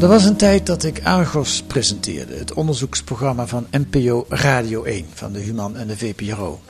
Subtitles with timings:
[0.00, 5.32] Er was een tijd dat ik Argos presenteerde, het onderzoeksprogramma van NPO Radio 1 van
[5.32, 6.60] de Human en de VPRO.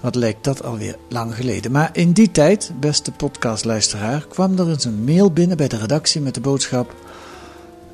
[0.00, 1.72] Wat lijkt dat alweer lang geleden.
[1.72, 6.20] Maar in die tijd, beste podcastluisteraar, kwam er eens een mail binnen bij de redactie
[6.20, 6.94] met de boodschap...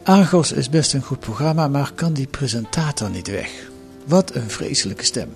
[0.02, 3.50] Argos is best een goed programma, maar kan die presentator niet weg?
[4.04, 5.34] Wat een vreselijke stem.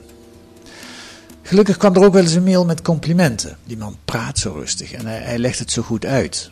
[1.42, 3.56] Gelukkig kwam er ook wel eens een mail met complimenten.
[3.64, 6.50] Die man praat zo rustig en hij, hij legt het zo goed uit.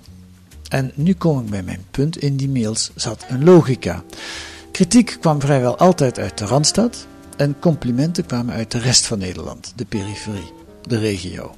[0.69, 2.19] En nu kom ik bij mijn punt.
[2.19, 4.05] In die mails zat een logica.
[4.72, 9.72] Kritiek kwam vrijwel altijd uit de Randstad en complimenten kwamen uit de rest van Nederland,
[9.77, 10.52] de periferie,
[10.83, 11.55] de regio.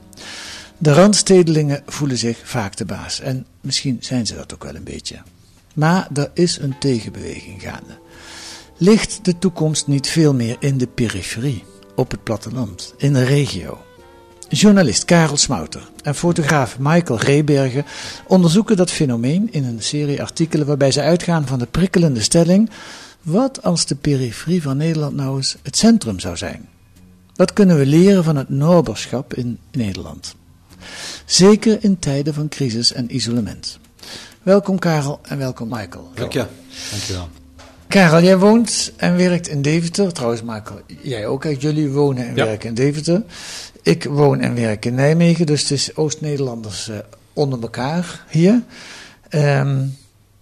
[0.79, 4.85] De Randstedelingen voelen zich vaak de baas en misschien zijn ze dat ook wel een
[4.85, 5.23] beetje.
[5.75, 7.99] Maar er is een tegenbeweging gaande.
[8.77, 11.65] Ligt de toekomst niet veel meer in de periferie,
[11.97, 13.79] op het platteland, in de regio?
[14.53, 17.85] Journalist Karel Smouter en fotograaf Michael Rebergen
[18.27, 22.71] onderzoeken dat fenomeen in een serie artikelen waarbij ze uitgaan van de prikkelende stelling:
[23.23, 26.69] wat als de periferie van Nederland nou eens het centrum zou zijn?
[27.35, 30.35] Wat kunnen we leren van het noorderschap in Nederland?
[31.25, 33.79] Zeker in tijden van crisis en isolement.
[34.43, 36.11] Welkom Karel en welkom Michael.
[36.15, 36.47] Dank je.
[36.91, 37.29] Dankjewel.
[37.91, 40.13] Karel, jij woont en werkt in Deventer.
[40.13, 41.45] Trouwens, Michael, jij ook.
[41.45, 41.55] hè?
[41.59, 42.45] Jullie wonen en Ja.
[42.45, 43.23] werken in Deventer.
[43.83, 46.97] Ik woon en werk in Nijmegen, dus het is Oost-Nederlanders eh,
[47.33, 48.63] onder elkaar hier.
[49.29, 49.79] Ehm,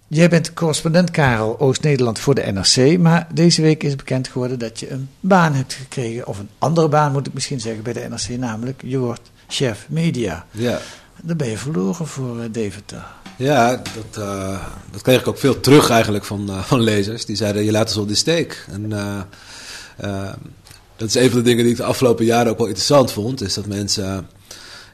[0.07, 2.97] jij bent correspondent, Karel, Oost-Nederland voor de NRC.
[2.99, 6.27] Maar deze week is bekend geworden dat je een baan hebt gekregen.
[6.27, 9.85] Of een andere baan moet ik misschien zeggen bij de NRC, namelijk je wordt chef
[9.89, 10.45] media.
[10.51, 10.79] Ja,
[11.23, 13.05] Dan ben je verloren voor eh, Deventer.
[13.39, 14.59] Ja dat, eh,
[14.91, 17.25] dat kreeg ik ook veel terug eigenlijk van, eh, van lezers.
[17.25, 18.65] Die zeiden, je laat ons op de steek.
[18.71, 18.91] En
[19.97, 20.31] eh,
[20.95, 23.41] dat is een van de dingen die ik de afgelopen jaren ook wel interessant vond.
[23.41, 24.27] Is dat mensen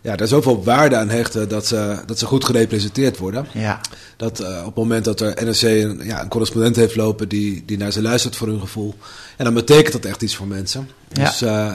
[0.01, 3.47] ja, daar zoveel waarde aan hechten dat ze, dat ze goed gerepresenteerd worden.
[3.51, 3.81] Ja,
[4.17, 7.77] Dat op het moment dat er NRC een, ja, een correspondent heeft lopen die, die
[7.77, 8.95] naar ze luistert voor hun gevoel.
[9.38, 10.89] En dan betekent dat echt iets voor mensen.
[11.12, 11.23] Ja.
[11.23, 11.73] Dus eh,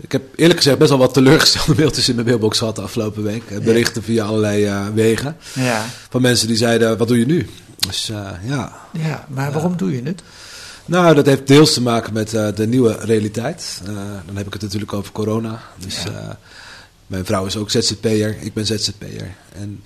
[0.00, 3.22] ik heb eerlijk gezegd best wel wat teleurgestelde mailtjes in mijn mailbox gehad de afgelopen
[3.22, 3.42] week.
[3.50, 5.36] Eh, Berichten via allerlei eh, wegen.
[5.54, 7.50] ja, Van mensen die zeiden, wat doe je nu?
[7.78, 9.26] Dus eh, ja, ja.
[9.28, 10.22] Maar waarom doe je het?
[10.84, 13.80] nou dat heeft deels te maken met de nieuwe realiteit.
[14.26, 15.62] Dan heb ik het natuurlijk over corona.
[15.76, 16.38] Dus Ja.
[17.06, 19.34] mijn vrouw is ook ZZP'er, ik ben ZZP'er.
[19.54, 19.82] En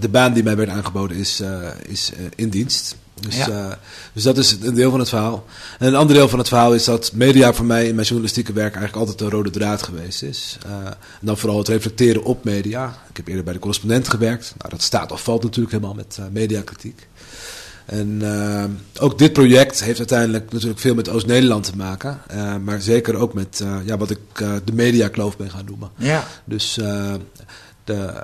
[0.00, 1.42] de baan die mij werd aangeboden is,
[1.88, 2.96] is in dienst.
[3.22, 3.48] Dus, Ja.
[3.48, 3.76] eh,
[4.12, 5.44] dus dat is een deel van het verhaal.
[5.78, 8.52] En een ander deel van het verhaal is dat media voor mij in mijn journalistieke
[8.52, 10.58] werk eigenlijk altijd een rode draad geweest is.
[10.66, 12.96] Eh, en dan vooral het reflecteren op media.
[13.10, 14.54] Ik heb eerder bij de correspondent gewerkt.
[14.58, 17.06] Nou, dat staat of valt natuurlijk helemaal met eh, mediakritiek.
[17.86, 18.22] En
[18.98, 22.20] ook dit project heeft uiteindelijk natuurlijk veel met Oost-Nederland te maken.
[22.64, 24.18] maar zeker ook met ja, wat ik
[24.64, 25.90] de mediakloof ben gaan noemen.
[25.96, 26.74] Ja, Dus
[27.84, 28.22] de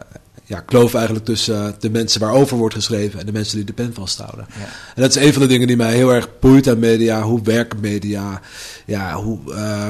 [0.48, 3.72] ja, kloof eigenlijk tussen eh, de mensen waarover wordt geschreven en de mensen die de
[3.72, 4.46] pen vasthouden.
[4.58, 4.64] Ja.
[4.94, 7.22] En dat is een van de dingen die mij heel erg boeit aan media.
[7.22, 8.40] Hoe werken media?
[8.86, 9.86] Ja, hoe eh,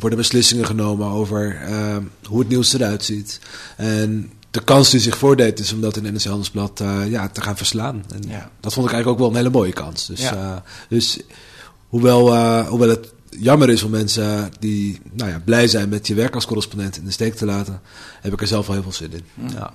[0.00, 3.40] worden beslissingen genomen over eh, hoe het nieuws eruit ziet?
[3.76, 7.40] En de kans die zich voordeed is om dat in NRC Handelsblad eh, ja, te
[7.40, 8.04] gaan verslaan.
[8.14, 8.50] En Ja.
[8.60, 10.06] dat vond ik eigenlijk ook wel een hele mooie kans.
[10.06, 10.34] Dus, Ja.
[10.34, 11.20] eh, dus
[11.88, 12.20] hoewel,
[12.66, 16.46] hoewel het jammer is om mensen die nou ja, blij zijn met je werk als
[16.46, 17.80] correspondent in de steek te laten,
[18.20, 19.50] heb ik er zelf wel heel veel zin in.
[19.52, 19.72] Ja.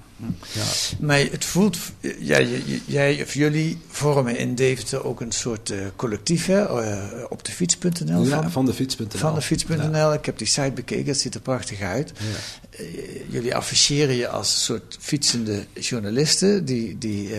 [0.51, 0.63] Ja.
[0.99, 1.77] maar het voelt,
[2.19, 6.81] ja, j- j- jij of jullie vormen in Deventer ook een soort eh, collectief hè,
[6.81, 8.23] eh, op de fiets.nl.
[8.23, 9.07] Ja, van, van de fiets.nl.
[9.19, 9.91] van de fiets.nl.
[9.91, 10.13] Ja.
[10.13, 12.11] Ik heb die site bekeken, het ziet er prachtig uit.
[12.17, 12.77] Ja.
[12.77, 12.85] Eh,
[13.29, 17.29] jullie afficheren je als een soort fietsende journalisten die, die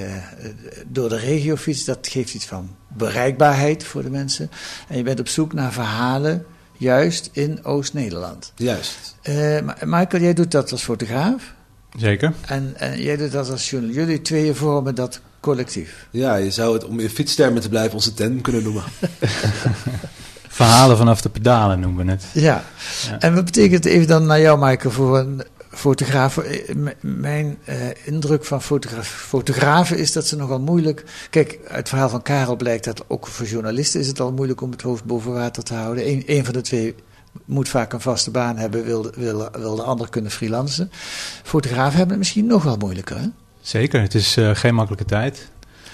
[0.87, 1.87] door de regio fietsen.
[1.95, 4.50] Dat geeft iets van bereikbaarheid voor de mensen.
[4.88, 6.44] En je bent op zoek naar verhalen
[6.76, 8.52] juist in Oost-Nederland.
[8.56, 9.17] Juist.
[9.23, 11.55] Eh, Michael, jij doet dat als fotograaf.
[11.96, 12.32] Zeker.
[12.46, 13.99] En, en jij doet dat als journalist.
[13.99, 16.06] Jullie tweeën vormen dat collectief.
[16.11, 18.82] Ja, je zou het, om in fietstermen te blijven, onze ten kunnen noemen.
[20.49, 22.25] Verhalen vanaf de pedalen noemen we het.
[22.32, 22.64] Ja.
[23.08, 23.19] Ja.
[23.19, 25.43] En wat betekent even dan naar jou, Michael, voor een
[25.75, 26.38] fotograaf?
[26.38, 31.05] Eh, Mijn eh, indruk van fotograaf, fotografen is dat ze nogal moeilijk.
[31.31, 34.61] Kijk, uit het verhaal van Karel blijkt dat ook voor journalisten is het al moeilijk
[34.61, 36.09] om het hoofd boven water te houden.
[36.09, 36.94] Eén een van de twee
[37.44, 40.91] moet vaak een vaste baan hebben, wil, de- wil, wil de ander kunnen freelancen.
[41.43, 43.17] Fotografen hebben het misschien nog wel moeilijker.
[43.20, 43.27] Hè?
[43.61, 45.49] Zeker, het is eh, geen makkelijke tijd.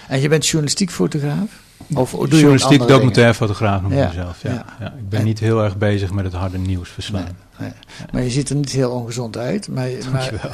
[0.09, 1.49] En je bent journalistiek fotograaf?
[1.95, 4.43] Of doe Journalistiek andere documentaire fotograaf noem ik Ja, mezelf.
[4.43, 4.65] Ja.
[4.81, 4.93] ja.
[4.99, 7.37] Ik ben En- niet heel erg bezig met het harde nieuws verslaan.
[7.59, 7.73] Nee.
[8.13, 9.69] Maar je ziet er niet heel ongezond uit.
[9.69, 10.51] Maar, maar, Dankjewel.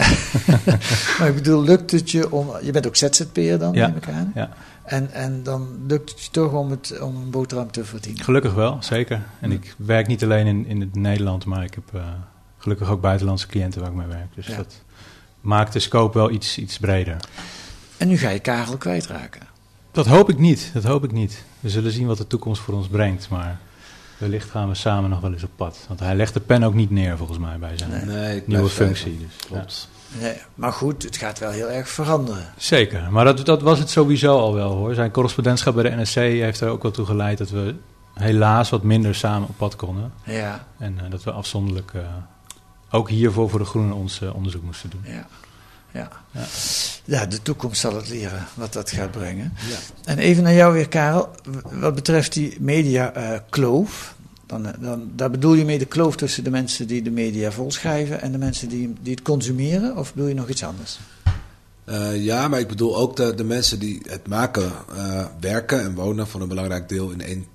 [1.19, 2.51] maar ik bedoel, lukt het je om...
[2.63, 4.33] Je bent ook ZZP'er dan, Ja, neem ik aan.
[4.35, 4.49] ja.
[4.85, 8.25] En, en dan lukt het je toch om, het, om een boterham te verdienen.
[8.25, 9.23] Gelukkig wel, zeker.
[9.41, 12.01] En ik werk niet alleen in, in het Nederland, maar ik heb eh,
[12.59, 14.35] gelukkig ook buitenlandse cliënten waar ik mee werk.
[14.35, 14.81] Dus dat
[15.41, 17.17] maakt de scope wel iets, iets breder.
[17.97, 19.41] En nu ga je Karel kwijtraken.
[19.97, 21.45] Dat hoop ik niet, dat hoop ik niet.
[21.61, 23.59] We zullen zien wat de toekomst voor ons brengt, maar
[24.19, 25.85] wellicht gaan we samen nog wel eens op pad.
[25.89, 28.05] Want hij legt de pen ook niet neer volgens mij bij zijn Nee.
[28.05, 29.19] Nee, ik nieuwe functie.
[29.19, 29.89] Dus, Klopt.
[30.21, 32.41] Nee, maar goed, het gaat wel heel erg veranderen.
[32.41, 32.53] ja.
[32.57, 34.95] Zeker, maar dat, dat was het sowieso al wel hoor.
[34.95, 37.75] Zijn correspondentschap bij de NSC heeft er ook wel toe geleid dat we
[38.15, 40.13] helaas wat minder samen op pad konden.
[40.25, 42.03] Ja, En eh, dat we afzonderlijk eh,
[42.91, 45.03] ook hiervoor voor de Groene ons eh, onderzoek moesten doen.
[45.05, 45.27] ja.
[45.97, 46.09] Ja.
[47.05, 47.27] Ja.
[47.27, 49.53] de toekomst zal het leren wat dat gaat brengen.
[49.69, 49.77] Ja.
[50.05, 51.31] En even naar jou weer, Karel.
[51.71, 54.15] Wat betreft die media-kloof.
[54.47, 57.51] dan, eh, dan, daar bedoel je mee de kloof tussen de mensen die de media
[57.53, 59.97] volschrijven en de mensen die, die het consumeren?
[59.97, 60.99] Of bedoel je nog iets anders?
[61.85, 65.95] Eh, ja, maar ik bedoel ook de, de mensen die het maken, eh, werken en
[65.95, 67.47] wonen voor een belangrijk deel in één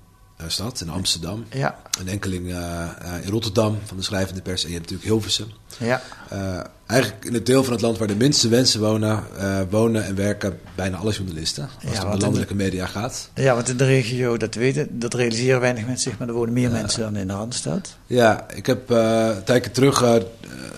[0.42, 1.44] eh, stad, in Amsterdam.
[1.50, 5.10] Ja, Een enkeling eh, eh, in Rotterdam van de schrijvende pers en je hebt natuurlijk
[5.10, 5.48] Hilversum.
[5.78, 9.60] Ja, Eh, eigenlijk in het deel van het land waar de minste mensen wonen, eh,
[9.70, 11.62] wonen en werken bijna alle journalisten.
[11.62, 13.28] Als Ja, het om de landelijke media gaat.
[13.34, 16.52] ja, want in de regio, dat weten, dat realiseren weinig mensen zich, maar er wonen
[16.54, 17.96] meer mensen dan in de Randstad.
[18.06, 20.02] Ja, ik heb eh, een tijdje terug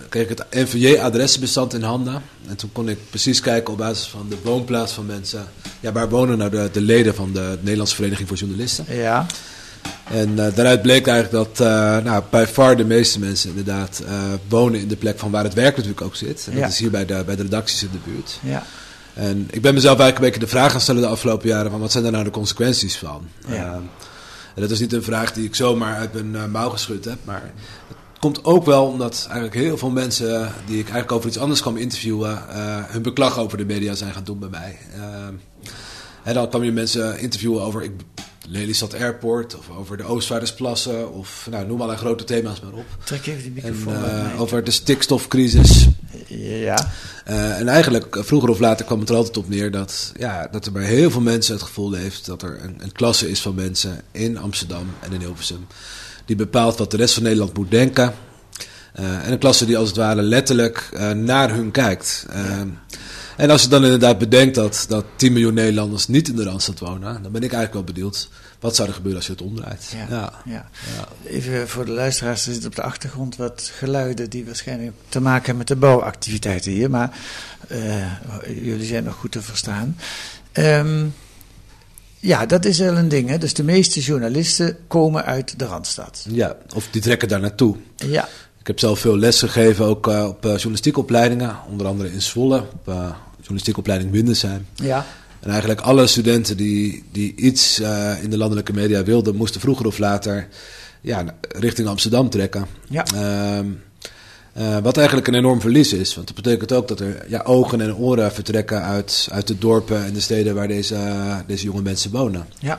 [0.09, 2.21] kreeg ik het NVJ-adressenbestand in handen.
[2.47, 5.45] En toen kon ik precies kijken op basis van de woonplaats van mensen.
[5.79, 8.85] Ja, waar wonen nou de, de leden van de Nederlandse Vereniging voor Journalisten?
[8.89, 9.25] Ja,
[10.11, 14.09] En eh, daaruit bleek eigenlijk dat uh, nou, by far de meeste mensen inderdaad uh,
[14.47, 16.45] wonen in de plek van waar het werk natuurlijk ook zit.
[16.45, 16.67] En dat Ja.
[16.67, 18.39] is hier bij de, bij de redacties in de buurt.
[18.41, 18.63] ja,
[19.13, 21.79] En ik ben mezelf eigenlijk een beetje de vraag gaan stellen de afgelopen jaren van
[21.79, 23.27] wat zijn daar nou de consequenties van?
[23.47, 23.53] Ja.
[23.55, 23.71] Eh,
[24.55, 27.17] en dat is niet een vraag die ik zomaar uit mijn uh, mouw geschud heb,
[27.23, 27.41] maar
[27.87, 31.37] het komt ook wel omdat eigenlijk heel veel mensen uh, die ik eigenlijk over iets
[31.37, 34.77] anders kwam interviewen, uh, hun beklag over de media zijn gaan doen bij mij.
[36.23, 37.91] en dan kwam je mensen interviewen over ik,
[38.49, 42.85] Lelystad Airport of over de Oostvaardersplassen of nou, noem allerlei grote thema's maar op.
[43.03, 44.37] trek even die En, microfoon uh, bij mij.
[44.37, 45.87] over de stikstofcrisis.
[46.27, 46.89] Ja,
[47.29, 50.65] Uh, en eigenlijk, vroeger of later kwam het er altijd op neer dat, ja, dat
[50.65, 53.55] er bij heel veel mensen het gevoel heeft dat er een, een klasse is van
[53.55, 55.67] mensen in Amsterdam en in Hilversum.
[56.25, 58.13] Die bepaalt wat de rest van Nederland moet denken.
[58.99, 62.25] Uh, en een klasse die als het ware letterlijk naar hun kijkt.
[63.37, 66.79] En als je dan inderdaad bedenkt dat, dat 10 miljoen Nederlanders niet in de Randstad
[66.79, 68.29] wonen, dan ben ik eigenlijk wel benieuwd.
[68.59, 69.93] Wat zou er gebeuren als je het omdraait?
[70.09, 70.69] Ja, ja.
[70.95, 71.07] ja.
[71.25, 75.45] Even voor de luisteraars, er zitten op de achtergrond wat geluiden die waarschijnlijk te maken
[75.45, 76.89] hebben met de bouwactiviteiten hier.
[76.89, 77.17] Maar
[77.71, 78.05] uh,
[78.63, 79.97] jullie zijn nog goed te verstaan.
[80.53, 81.13] Um,
[82.19, 83.29] ja, dat is wel een ding.
[83.29, 83.37] Hè?
[83.37, 86.25] Dus de meeste journalisten komen uit de Randstad.
[86.29, 87.75] Ja, of die trekken daar naartoe.
[87.95, 88.27] Ja.
[88.59, 91.55] Ik heb zelf veel les gegeven, ook uh, op uh, journalistieke opleidingen.
[91.69, 92.87] Onder andere in Zwolle, op
[93.45, 94.65] uh, journalistieke opleiding Windesheim.
[94.75, 95.05] Ja.
[95.39, 99.85] En eigenlijk alle studenten die, die iets uh, in de landelijke media wilden, moesten vroeger
[99.85, 100.47] of later
[101.01, 102.65] ja, richting Amsterdam trekken.
[102.89, 103.05] Ja.
[103.15, 103.59] Uh,
[104.57, 106.15] uh, wat eigenlijk een enorm verlies is.
[106.15, 110.05] Want dat betekent ook dat er ja, ogen en oren vertrekken uit, uit de dorpen
[110.05, 110.97] en de steden waar deze,
[111.47, 112.45] deze jonge mensen wonen.
[112.59, 112.77] Ja.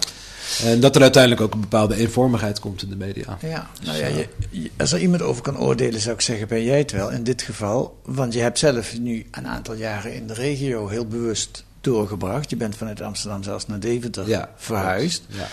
[0.64, 3.38] En dat er uiteindelijk ook een bepaalde eenvormigheid komt in de media.
[3.40, 6.64] Ja, nou ja, je, je, als er iemand over kan oordelen, zou ik zeggen, ben
[6.64, 8.00] jij het wel in dit geval.
[8.04, 12.50] Want je hebt zelf nu een aantal jaren in de regio heel bewust doorgebracht.
[12.50, 15.22] Je bent vanuit Amsterdam zelfs naar Deventer ja, verhuisd.
[15.28, 15.48] Ja.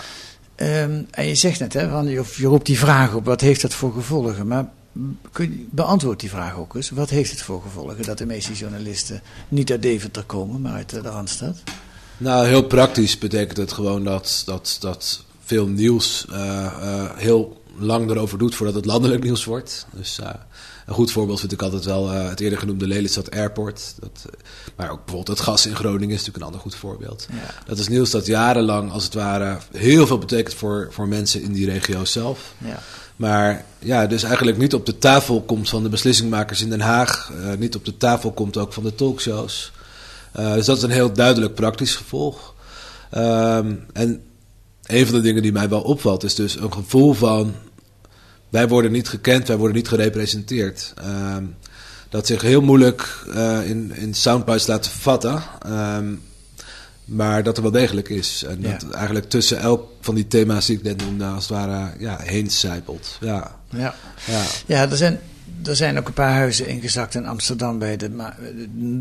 [0.82, 3.62] Um, en je zegt net, hè, van, je, je roept die vraag op, wat heeft
[3.62, 4.46] dat voor gevolgen?
[4.46, 4.68] Maar
[5.32, 6.90] kun beantwoord die vraag ook eens.
[6.90, 10.90] Wat heeft het voor gevolgen dat de meeste journalisten niet uit Deventer komen, maar uit
[10.90, 11.62] de Randstad?
[12.16, 18.10] Nou, heel praktisch betekent het gewoon dat, dat, dat veel nieuws uh, uh, heel lang
[18.10, 19.86] erover doet voordat het landelijk nieuws wordt.
[19.92, 20.28] Dus uh,
[20.86, 23.94] een goed voorbeeld vind ik altijd wel het eerder genoemde Lelystad Airport.
[24.00, 24.24] Dat,
[24.76, 27.26] maar ook bijvoorbeeld het gas in Groningen is natuurlijk een ander goed voorbeeld.
[27.32, 27.54] Ja.
[27.66, 31.52] Dat is nieuws dat jarenlang als het ware heel veel betekent voor, voor mensen in
[31.52, 32.54] die regio zelf.
[32.58, 32.78] Ja.
[33.16, 37.32] Maar ja, dus eigenlijk niet op de tafel komt van de beslissingmakers in Den Haag.
[37.58, 39.72] niet op de tafel komt ook van de talkshows.
[40.38, 42.54] Uh, dus dat is een heel duidelijk praktisch gevolg.
[43.10, 44.22] Ehm, en
[44.86, 47.54] een van de dingen die mij wel opvalt is dus een gevoel van
[48.48, 50.94] wij worden niet gekend, wij worden niet gerepresenteerd.
[50.96, 51.44] Ehm,
[52.08, 55.42] dat zich heel moeilijk uh, in, in soundbites laat vatten.
[55.66, 56.22] Um,
[57.04, 58.44] maar dat er wel degelijk is.
[58.48, 61.92] En dat eigenlijk tussen elk van die thema's die ik net noemde, als het ware
[61.98, 63.16] ja, heen zijpelt.
[63.20, 63.56] Ja.
[63.68, 63.94] Ja.
[64.26, 64.42] Ja.
[64.66, 65.20] ja, er zijn
[65.64, 68.10] er zijn ook een paar huizen ingezakt in Amsterdam bij de,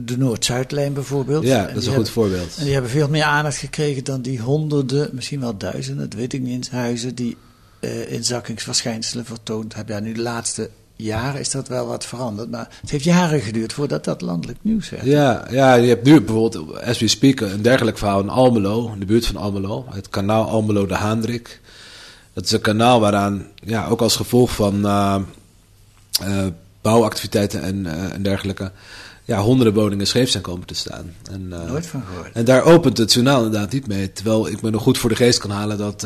[0.06, 1.44] de Noord-Zuidlijn bijvoorbeeld.
[1.44, 2.56] Ja, dat is een goed voorbeeld.
[2.58, 6.34] En die hebben veel meer aandacht gekregen dan die honderden, misschien wel duizenden, dat weet
[6.34, 7.38] ik niet eens, huizen die
[7.80, 9.96] uh, inzakkingsverschijnselen vertoond hebben.
[9.96, 13.74] Ja, nu de laatste jaren is dat wel wat veranderd, maar het heeft jaren geduurd
[13.74, 15.04] voordat dat landelijk nieuws werd.
[15.04, 19.00] Ja, ja je hebt nu bijvoorbeeld, as we speak, een dergelijk verhaal in Almelo, in
[19.00, 21.62] de buurt van Almelo, het kanaal Almelo de Haandrik.
[22.34, 24.86] Dat is een kanaal waaraan, ja, ook als gevolg van...
[24.86, 25.16] Uh,
[26.84, 28.72] bouwactiviteiten en, uh, en dergelijke,
[29.24, 31.14] ja, honderden woningen scheef zijn komen te staan.
[31.32, 32.34] En, uh, Nooit van gehoord.
[32.34, 34.14] En daar opent het journaal inderdaad niet mee.
[34.14, 36.02] Terwijl ik me nog goed voor de geest kan halen dat,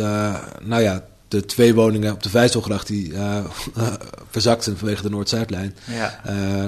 [0.63, 3.13] nou ja, de twee woningen op de Vijzelgracht die
[4.29, 5.75] verzakten vanwege de Noord-Zuidlijn.
[5.85, 6.21] Ja.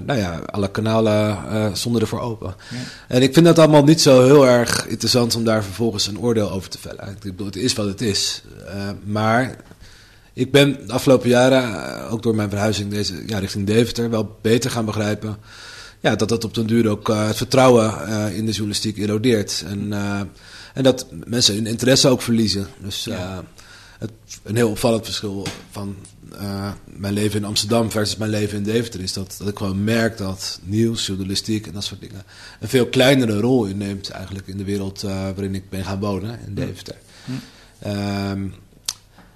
[0.05, 1.38] nou ja, alle kanalen
[1.77, 2.55] stonden ervoor open.
[2.69, 2.77] Ja.
[3.08, 6.51] En ik vind dat allemaal niet zo heel erg interessant om daar vervolgens een oordeel
[6.51, 7.08] over te vellen.
[7.10, 8.43] Ik bedoel, het is wat het is.
[9.03, 9.55] maar
[10.33, 14.38] ik ben de afgelopen jaren, eh, ook door mijn verhuizing deze, ja, richting Deventer, wel
[14.41, 15.38] beter gaan begrijpen.
[16.00, 19.63] Ja, dat dat op den duur ook uh, het vertrouwen uh, in de journalistiek erodeert.
[19.67, 20.19] En, uh,
[20.74, 22.67] en dat mensen hun interesse ook verliezen.
[22.83, 23.43] Dus ja.
[24.00, 24.12] het,
[24.43, 25.95] een heel opvallend verschil van
[26.86, 30.17] mijn leven in Amsterdam versus mijn leven in Deventer is dat, dat ik gewoon merk
[30.17, 32.24] dat nieuws, journalistiek en dat soort dingen
[32.59, 36.53] een veel kleinere rol inneemt eigenlijk in de wereld waarin ik ben gaan wonen in
[36.53, 36.95] Deventer.
[37.25, 38.48] Hm.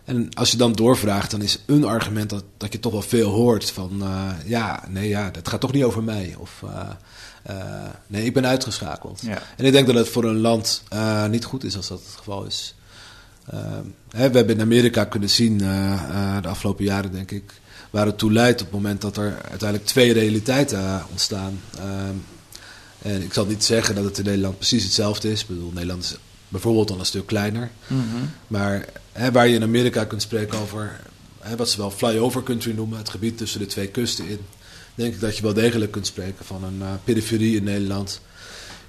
[0.04, 3.30] En als je dan doorvraagt, dan is een argument dat, dat je toch wel veel
[3.30, 4.00] hoort van...
[4.02, 6.36] Uh, ja, nee, ja, dat gaat toch niet over mij.
[6.38, 6.90] Of uh,
[7.50, 7.64] uh,
[8.08, 9.22] nee, ik ben uitgeschakeld.
[9.22, 9.42] Ja.
[9.58, 10.84] En ik denk dat het voor een land
[11.30, 12.76] niet goed is als dat het geval is.
[14.10, 17.54] Hè, we hebben in Amerika kunnen zien de afgelopen jaren, denk ik...
[17.90, 21.60] waar het toe leidt op het moment dat er uiteindelijk twee realiteiten ontstaan.
[23.02, 25.42] en ik zal niet zeggen dat het in Nederland precies hetzelfde is.
[25.42, 26.18] Ik bedoel, Nederland is
[26.48, 27.70] bijvoorbeeld al een stuk kleiner.
[27.88, 28.30] Mm -hmm.
[28.48, 31.00] Maar hè, waar je in Amerika kunt spreken over
[31.40, 34.40] hè, wat ze wel flyover country noemen, het gebied tussen de twee kusten in,
[34.96, 38.22] denk ik dat je wel degelijk kunt spreken van een uh, periferie in Nederland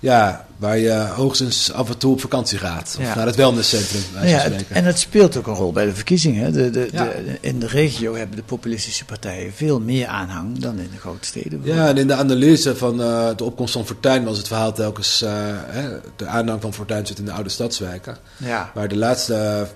[0.04, 2.96] ja, waar je hoogstens af en toe op vakantie gaat.
[3.00, 4.02] Of naar het wellnesscentrum.
[4.22, 6.52] Ja, het, en het speelt ook een rol bij de verkiezingen.
[6.52, 10.88] De, de, de, in de regio hebben de populistische partijen veel meer aanhang dan in
[10.92, 11.60] de grote steden.
[11.62, 15.22] Ja, en in de analyse van uh, de opkomst van Fortuyn was het verhaal telkens...
[15.22, 15.30] Uh,
[15.66, 18.16] hè, de aanhang van Fortuyn zit in de oude stadswijken.
[18.36, 18.70] Ja.
[18.74, 19.66] Maar de laatste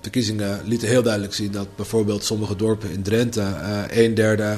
[0.00, 1.52] verkiezingen lieten heel duidelijk zien...
[1.52, 3.40] dat bijvoorbeeld sommige dorpen in Drenthe...
[3.40, 4.56] Uh, een derde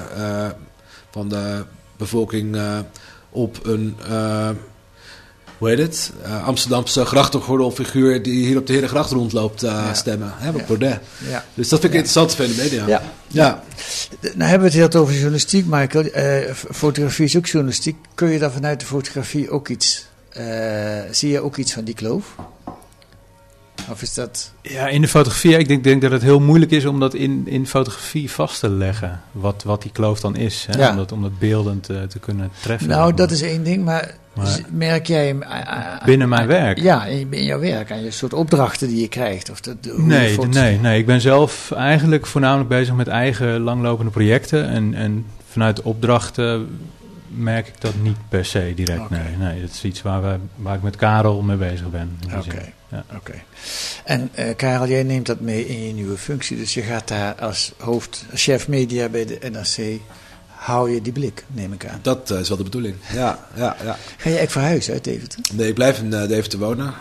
[1.10, 1.64] van de
[1.96, 2.56] bevolking
[3.30, 3.96] op een
[5.58, 6.12] hoe heet het,
[6.44, 10.32] Amsterdamse grachtengordelfiguur die hier op de Herengracht rondloopt uh, stemmen.
[10.36, 10.64] Hè, ja.
[10.66, 11.00] Baudet.
[11.28, 11.44] Ja.
[11.54, 12.86] Dus dat vind ik interessant voor de media.
[12.86, 13.02] Ja.
[13.26, 13.62] ja.
[14.20, 16.04] Nou hebben we het heel over journalistiek, Michael.
[16.54, 17.96] Fotografie is ook journalistiek.
[18.14, 20.06] Kun je daar vanuit de fotografie ook iets,
[21.10, 22.34] zie je ook iets van die kloof?
[23.90, 24.52] Of is dat...
[24.62, 27.42] Ja, in de fotografie, ik denk, denk dat het heel moeilijk is om dat in,
[27.48, 29.20] in fotografie vast te leggen.
[29.32, 30.66] Wat, wat die kloof dan is.
[30.70, 30.90] Hè?
[30.90, 32.88] Om, dat, om dat beeldend te, te kunnen treffen.
[32.88, 34.14] Nou, dat is één ding, maar,
[34.70, 35.34] merk jij...
[35.34, 36.78] Uh, binnen mijn werk?
[36.78, 39.50] Ja, in, jouw werk, aan je soort opdrachten die je krijgt?
[39.50, 44.68] Of de, nee, nee, nee, ik ben zelf eigenlijk voornamelijk bezig met eigen langlopende projecten.
[44.68, 46.78] En, en vanuit opdrachten
[47.28, 49.10] merk ik dat niet per se direct.
[49.10, 52.18] Nee, nee, dat is iets waar, we, waar ik met Karel mee bezig ben.
[52.36, 52.72] Oké.
[52.92, 53.04] Ja.
[53.16, 53.42] Oké.
[54.04, 56.56] En uh, Karel, jij neemt dat mee in je nieuwe functie.
[56.56, 60.00] Dus je gaat daar als hoofd, als chef media bij de NRC,
[60.46, 61.98] hou je die blik, neem ik aan.
[62.02, 63.48] Dat uh, is wel de bedoeling, ja.
[63.54, 63.98] ja, ja.
[64.16, 65.40] Ga je echt verhuizen uit Deventer?
[65.52, 66.94] Nee, ik blijf in uh, Deventer wonen.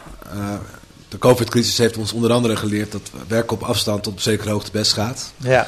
[1.09, 4.71] de COVID-crisis heeft ons onder andere geleerd dat werken op afstand tot op zekere hoogte
[4.71, 5.33] best gaat.
[5.37, 5.67] Ja.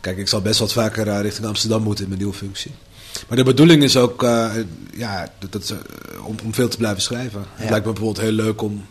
[0.00, 2.72] Kijk, ik zal best wat vaker richting Amsterdam moeten in mijn nieuwe functie.
[3.28, 4.22] Maar de bedoeling is ook
[4.92, 5.74] ja, dat, dat,
[6.24, 7.44] om, om veel te blijven schrijven.
[7.54, 8.86] Het lijkt me bijvoorbeeld heel leuk om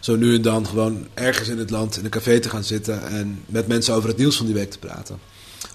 [0.00, 3.08] zo nu en dan gewoon ergens in het land in een café te gaan zitten
[3.08, 5.18] en met mensen over het nieuws van die week te praten.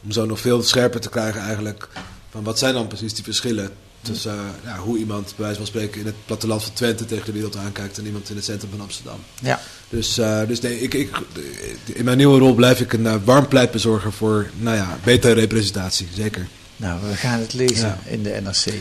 [0.04, 1.90] Om zo nog veel scherper te krijgen eigenlijk
[2.30, 3.70] van wat zijn dan precies die verschillen
[4.02, 7.26] tussen uh, ja, hoe iemand bij wijze van spreken in het platteland van Twente tegen
[7.26, 9.20] de wereld aankijkt en iemand in het centrum van Amsterdam.
[9.42, 9.62] Ja.
[9.90, 11.10] Dus, uh, dus nee, ik, ik,
[11.86, 16.08] in mijn nieuwe rol blijf ik een uh, warm pleitbezorger voor nou ja, betere representatie,
[16.14, 16.48] zeker.
[16.78, 18.74] Nou, we gaan het lezen in de NRC.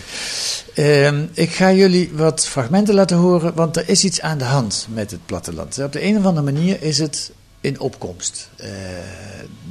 [0.75, 4.87] Ehm, ik ga jullie wat fragmenten laten horen, want er is iets aan de hand
[4.91, 5.79] met het platteland.
[5.79, 8.67] Op de een of andere manier is het in opkomst uh,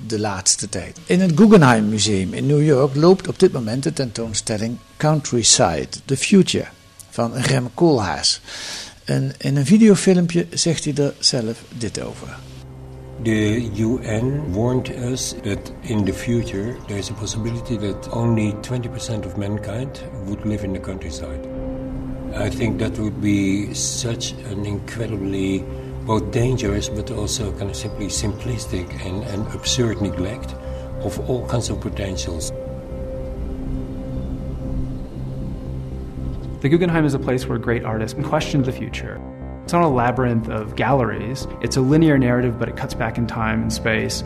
[0.08, 0.98] de laatste tijd.
[1.06, 6.18] In het Guggenheim Museum in New York loopt op dit moment de tentoonstelling Countryside, The
[6.18, 6.68] Future.
[7.14, 8.42] van Rem Koolhaas.
[9.04, 12.38] En in een videofilmpje zegt hij er zelf dit over.
[13.24, 19.24] The UN warned us that in the future there is a possibility that only 20%
[19.24, 21.40] of mankind would live in the countryside.
[22.36, 25.64] I think that would be such an incredibly
[26.06, 30.54] both dangerous but also kind of simply simplistic and, and absurd neglect
[31.06, 32.52] of all kinds of potentials.
[36.60, 39.22] The Guggenheim is a place where great artists question the future.
[39.64, 41.48] It's not a labyrinth of galleries.
[41.62, 44.24] It's a linear narrative, but it cuts back in time and space.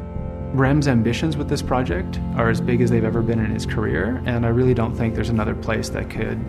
[0.53, 4.23] Rem's ambitions with this project are as big as they've ever been in his career,
[4.25, 6.39] and I really don't think there's another place that could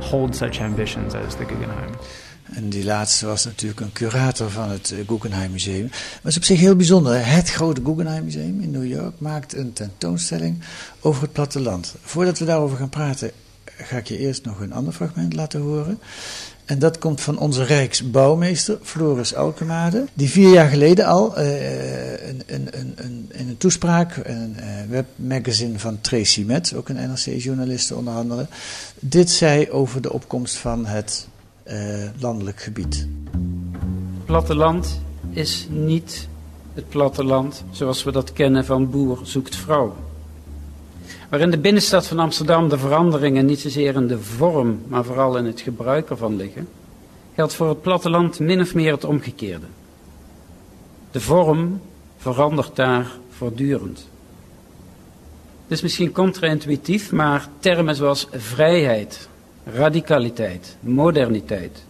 [0.00, 1.96] hold such ambitions as the Guggenheim.
[2.54, 5.86] En die laatste was natuurlijk een curator van het eh, Guggenheim Museum.
[5.88, 7.26] Maar het is op zich heel bijzonder.
[7.26, 10.58] Het grote Guggenheim Museum in New York maakt een tentoonstelling
[11.00, 11.94] over het platteland.
[12.02, 13.30] Voordat we daarover gaan praten,
[13.64, 15.98] ga ik je eerst nog een ander fragment laten horen.
[16.66, 20.04] En dat komt van onze Rijksbouwmeester Floris Alkemade.
[20.14, 22.94] Die vier jaar geleden al uh, in, in, in,
[23.32, 28.46] in, een toespraak, een uh, webmagazine van Tracy Metz, ook een NRC-journaliste onder andere,
[29.00, 31.28] dit zei over de opkomst van het
[31.66, 31.74] uh,
[32.18, 33.06] landelijk gebied.
[34.24, 36.28] Platteland is niet
[36.74, 39.94] het platteland zoals we dat kennen van boer zoekt vrouw.
[41.36, 45.44] Waarin de binnenstad van Amsterdam de veranderingen niet zozeer in de vorm, maar vooral in
[45.44, 46.68] het gebruik ervan liggen,
[47.34, 49.66] geldt voor het platteland min of meer het omgekeerde.
[51.10, 51.80] De vorm
[52.16, 54.08] verandert daar voortdurend.
[55.62, 59.28] Het is misschien contra-intuïtief, maar termen zoals vrijheid,
[59.64, 61.84] radicaliteit, moderniteit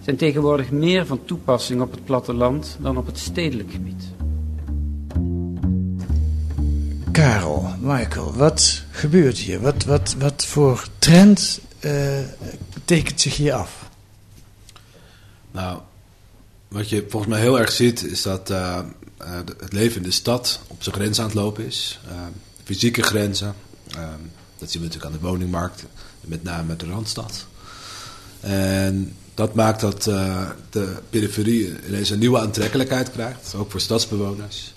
[0.00, 4.17] zijn tegenwoordig meer van toepassing op het platteland dan op het stedelijk gebied.
[7.18, 9.60] Karel, Michael, wat gebeurt hier?
[9.60, 12.18] Wat, wat, wat voor trend uh,
[12.84, 13.88] tekent zich hier af?
[15.50, 15.80] Nou,
[16.68, 18.78] wat je volgens mij heel erg ziet, is dat uh,
[19.20, 22.00] uh, het leven in de stad op zijn grens aan het lopen is.
[22.64, 23.54] fysieke grenzen.
[24.58, 25.84] dat zien we natuurlijk aan de woningmarkt,
[26.20, 27.46] met name de Randstad.
[28.40, 30.02] En dat maakt dat
[30.70, 34.72] de periferie ineens een nieuwe aantrekkelijkheid krijgt, ook voor stadsbewoners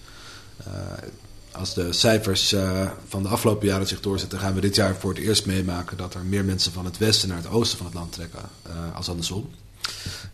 [1.62, 5.13] als de cijfers uh, van de afgelopen jaren zich doorzetten, gaan we dit jaar voor
[5.13, 7.95] het eerst meemaken dat er meer mensen van het westen naar het oosten van het
[7.95, 9.50] land trekken uh, als andersom.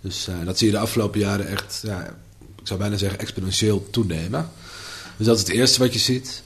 [0.01, 2.05] Dus uh, dat zie je de afgelopen jaren echt, ja,
[2.39, 4.49] ik zou bijna zeggen, exponentieel toenemen.
[5.17, 6.41] Dus dat is het eerste wat je ziet.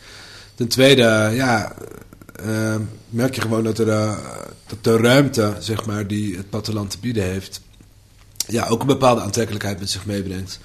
[0.55, 1.75] Ten tweede, ja,
[3.09, 4.17] merk je gewoon dat, er,
[4.81, 7.61] de ruimte, zeg maar, die het platteland te bieden heeft,
[8.47, 10.59] ja, ook een bepaalde aantrekkelijkheid met zich meebrengt.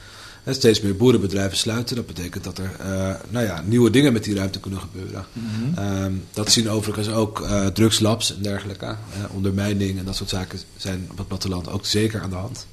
[0.46, 1.96] En steeds meer boerenbedrijven sluiten.
[1.96, 5.26] Dat betekent dat er uh, nou ja, nieuwe dingen met die ruimte kunnen gebeuren.
[5.32, 6.04] Mm -hmm.
[6.04, 8.86] um, dat zien overigens ook uh, drugslabs en dergelijke.
[8.86, 12.66] Uh, ondermijning en dat soort zaken zijn op het platteland ook zeker aan de hand.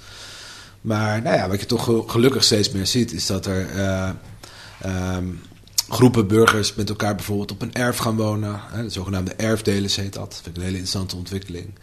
[0.81, 3.67] Maar nou ja, wat je toch gelukkig steeds meer ziet, is dat er
[5.15, 5.41] um,
[5.89, 8.59] groepen burgers met elkaar bijvoorbeeld op een erf gaan wonen.
[8.71, 10.31] Hè, de zogenaamde erfdelers heet dat.
[10.31, 11.73] Dat vind ik een hele interessante ontwikkeling.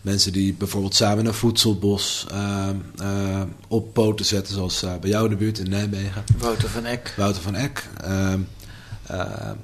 [0.00, 2.68] Mensen die bijvoorbeeld samen een voedselbos uh,
[3.02, 6.24] uh, op poten zetten, zoals uh, bij jou in de buurt in Nijmegen.
[6.38, 7.14] Wouter van Eck.
[7.16, 7.88] Wouter van Eck.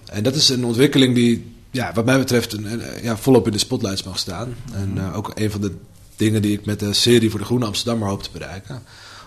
[0.05, 3.53] en dat is een ontwikkeling die, ja, wat mij betreft, een, een, ja, volop in
[3.53, 4.55] de spotlights mag staan.
[4.67, 4.99] Mm-hmm.
[4.99, 5.75] En ook een van de
[6.17, 8.83] dingen die ik met de serie voor de Groene Amsterdammer hoop te bereiken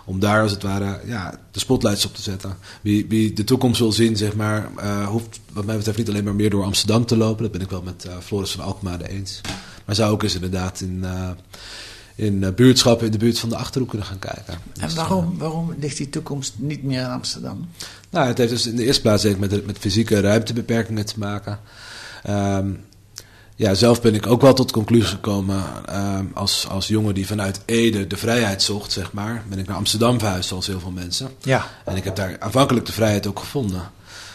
[0.10, 2.58] om daar als het ware ja, de spotlights op te zetten.
[2.82, 6.24] Wie, wie de toekomst wil zien, zeg maar, uh, hoeft wat mij betreft niet alleen
[6.24, 7.44] maar meer door Amsterdam te lopen.
[7.44, 9.42] Dat ben ik wel met uh, Floris van Alkmaar eens.
[9.90, 11.30] Maar zou ook eens inderdaad in, uh,
[12.16, 14.54] in buurtschappen in de buurt van de Achterhoek kunnen gaan kijken.
[14.54, 17.70] En dus, waarom, waarom ligt die toekomst niet meer in Amsterdam?
[18.10, 21.60] Nou, het heeft dus in de eerste plaats met, met fysieke ruimtebeperkingen te maken.
[22.30, 22.80] Um,
[23.56, 27.28] ja, zelf ben ik ook wel tot de conclusie gekomen uh, als, als jongen die
[27.28, 29.44] vanuit Ede de vrijheid zocht, zeg maar.
[29.50, 31.30] Ben ik naar Amsterdam verhuisd, zoals heel veel mensen.
[31.42, 31.68] Ja.
[31.86, 33.92] En ik heb daar aanvankelijk de vrijheid ook gevonden.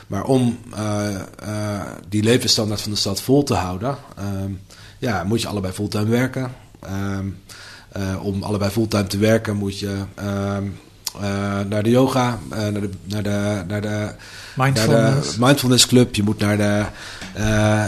[0.07, 4.53] Maar om uh, uh, die levensstandaard van de stad vol te houden, ehm,
[4.99, 6.53] ja, moet je allebei fulltime werken.
[6.81, 7.27] Ehm,
[8.23, 9.95] om allebei fulltime te werken moet je
[11.69, 14.11] naar de yoga, naar de, naar de, naar de
[14.57, 14.89] Mindfulness.
[14.89, 16.85] Naar de mindfulness club, je moet naar de,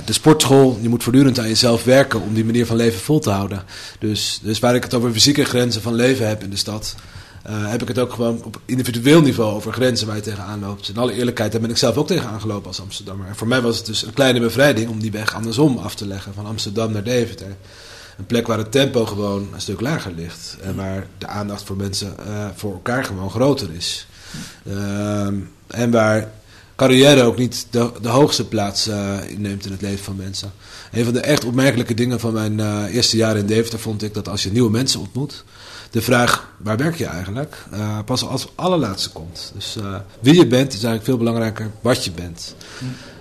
[0.05, 0.79] de sportschool.
[0.81, 3.63] Je moet voortdurend aan jezelf werken om die manier van leven vol te houden.
[3.99, 6.95] Dus, dus waar ik het over fysieke grenzen van leven heb in de stad...
[7.51, 10.89] Uh, heb ik het ook gewoon op individueel niveau over grenzen waar je tegenaan loopt.
[10.89, 13.27] In alle eerlijkheid, daar ben ik zelf ook tegenaan gelopen als Amsterdammer.
[13.27, 16.07] En voor mij was het dus een kleine bevrijding om die weg andersom af te
[16.07, 16.35] leggen.
[16.35, 17.57] Van Amsterdam naar Deventer.
[18.19, 20.57] Een plek waar het tempo gewoon een stuk lager ligt.
[20.63, 24.07] En waar de aandacht voor mensen uh, voor elkaar gewoon groter is.
[24.63, 25.27] Uh,
[25.67, 26.31] en waar
[26.77, 30.53] carrière ook niet de, de hoogste plaats uh, inneemt in het leven van mensen.
[30.93, 34.29] Een van de echt opmerkelijke dingen van mijn eerste jaar in Deventer vond ik dat
[34.29, 35.45] als je nieuwe mensen ontmoet,
[35.91, 39.53] de vraag waar werk je eigenlijk uh, pas als allerlaatste komt.
[39.55, 39.77] Dus
[40.21, 42.55] wie je bent is eigenlijk veel belangrijker wat je bent.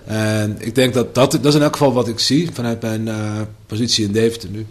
[0.05, 3.09] En ik denk dat, dat dat is in elk geval wat ik zie vanuit mijn
[3.65, 4.65] positie in Deventer nu.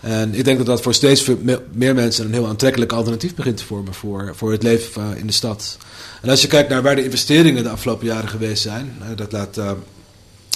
[0.00, 1.30] En ik denk dat dat voor steeds
[1.72, 5.32] meer mensen een heel aantrekkelijk alternatief begint te vormen voor, voor het leven in de
[5.32, 5.78] stad.
[6.22, 9.58] En als je kijkt naar waar de investeringen de afgelopen jaren geweest zijn, dat laat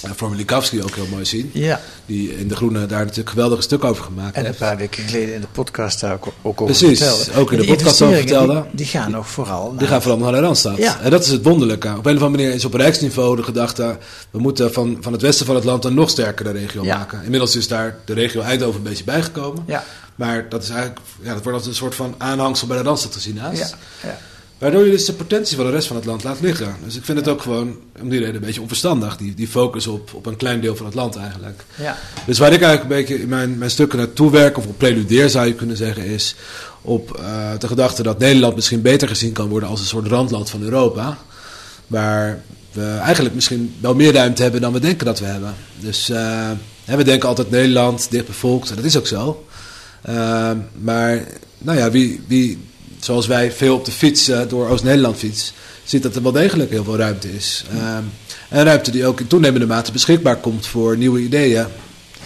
[0.05, 1.49] uh, Formulikowski ook heel mooi zien.
[1.53, 1.81] Ja.
[2.05, 5.35] Die in De Groene daar natuurlijk geweldige stuk over gemaakt En een paar weken geleden
[5.35, 7.39] in de podcast daar ook, ook over Precies, vertelde.
[7.39, 8.53] ook in de, podcast over vertelde.
[8.53, 9.79] Die, die, gaan nog vooral naar...
[9.79, 10.77] Die gaan vooral naar de Randstad.
[10.77, 10.99] Ja.
[11.01, 11.87] En dat is het wonderlijke.
[11.87, 13.97] Op een of andere manier is op rijksniveau de gedachte...
[14.31, 16.97] we moeten van, van het westen van het land een nog sterkere regio Ja.
[16.97, 17.23] maken.
[17.23, 19.63] Inmiddels is daar de regio Eindhoven een beetje bijgekomen.
[19.67, 19.83] Ja.
[20.15, 23.13] Maar dat, is eigenlijk, ja, dat wordt als een soort van aanhangsel bij de Randstad
[23.13, 23.75] gezien naast.
[24.01, 24.17] Ja, ja.
[24.61, 26.75] Waardoor je dus de potentie van de rest van het land laat liggen.
[26.83, 29.17] Dus ik vind het ook gewoon om die reden een beetje onverstandig.
[29.17, 31.63] Die, die focus op, op een klein deel van het land eigenlijk.
[31.75, 31.97] Ja.
[32.25, 35.29] Dus waar ik eigenlijk een beetje in mijn, mijn stukken naartoe werk, of op preludeer
[35.29, 36.35] zou je kunnen zeggen, is
[36.81, 40.49] op eh, de gedachte dat Nederland misschien beter gezien kan worden als een soort randland
[40.49, 41.17] van Europa.
[41.87, 45.55] Waar we eigenlijk misschien wel meer ruimte hebben dan we denken dat we hebben.
[45.79, 46.49] Dus eh,
[46.85, 49.45] hè, we denken altijd Nederland, dicht bevolkt, en dat is ook zo.
[50.09, 51.23] Uh, maar
[51.57, 52.69] nou ja, wie, wie
[53.05, 56.69] zoals wij veel op de fiets uh, door Oost-Nederland fiets, ziet dat er wel degelijk
[56.69, 57.65] heel veel ruimte is.
[57.73, 57.97] Uh,
[58.49, 61.65] en ruimte die ook in toenemende mate beschikbaar komt voor nieuwe ideeën.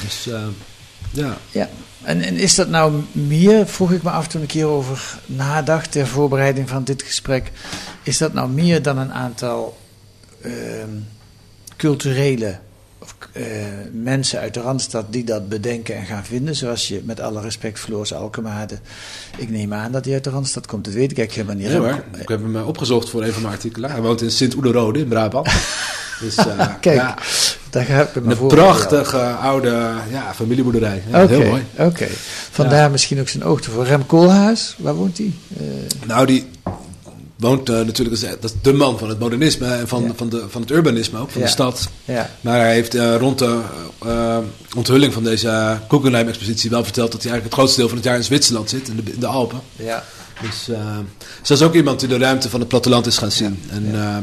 [0.04, 0.40] Dus uh,
[1.12, 1.38] ja.
[1.52, 1.70] Ja,
[2.02, 6.08] en, en is dat nou meer, vroeg ik me af toen ik hierover nadacht ter
[6.08, 7.52] voorbereiding van dit gesprek,
[8.04, 9.78] is dat nou meer dan een aantal
[10.42, 10.90] ehm,
[11.78, 12.60] culturele
[13.92, 16.56] mensen uit de Randstad die dat bedenken en gaan vinden.
[16.56, 18.80] Zoals je met alle respect Floors Alkemade.
[19.38, 20.86] Ik neem aan dat hij uit de Randstad komt.
[20.86, 22.04] Dat weet ik eigenlijk helemaal niet.
[22.14, 22.20] Ja.
[22.22, 23.92] Ik heb hem uh, opgezocht voor een van mijn artikelen.
[23.92, 25.48] Hij woont in Sint-Oederode in Brabant.
[26.22, 26.46] dus, uh,
[26.82, 27.18] Kijk, ja,
[27.70, 31.04] daar ga ik een prachtige oude ja, familieboerderij.
[31.12, 31.64] Ja, Heel mooi.
[31.78, 32.08] oké.
[32.52, 32.90] Vandaar Ja.
[32.90, 33.86] misschien ook zijn oogte voor.
[33.86, 35.32] Rem Koolhaas, waar woont hij?
[35.58, 35.66] Eh,
[36.08, 36.46] Nou, die
[37.46, 40.12] woont eh, natuurlijk, dat is, de man van het modernisme en van, Ja.
[40.16, 41.48] van, de, van het urbanisme ook, van Ja.
[41.48, 41.90] de stad.
[42.06, 42.30] ja.
[42.42, 43.60] Maar hij heeft eh, rond de
[44.06, 44.38] eh,
[44.76, 48.16] onthulling van deze Guggenheim-expositie wel verteld dat hij eigenlijk het grootste deel van het jaar
[48.16, 49.60] in Zwitserland zit, in de, in de Alpen.
[49.76, 50.04] ja.
[50.42, 50.98] Dus, eh,
[51.40, 53.60] dus dat is ook iemand die de ruimte van het platteland is gaan zien.
[53.70, 54.18] En, eh,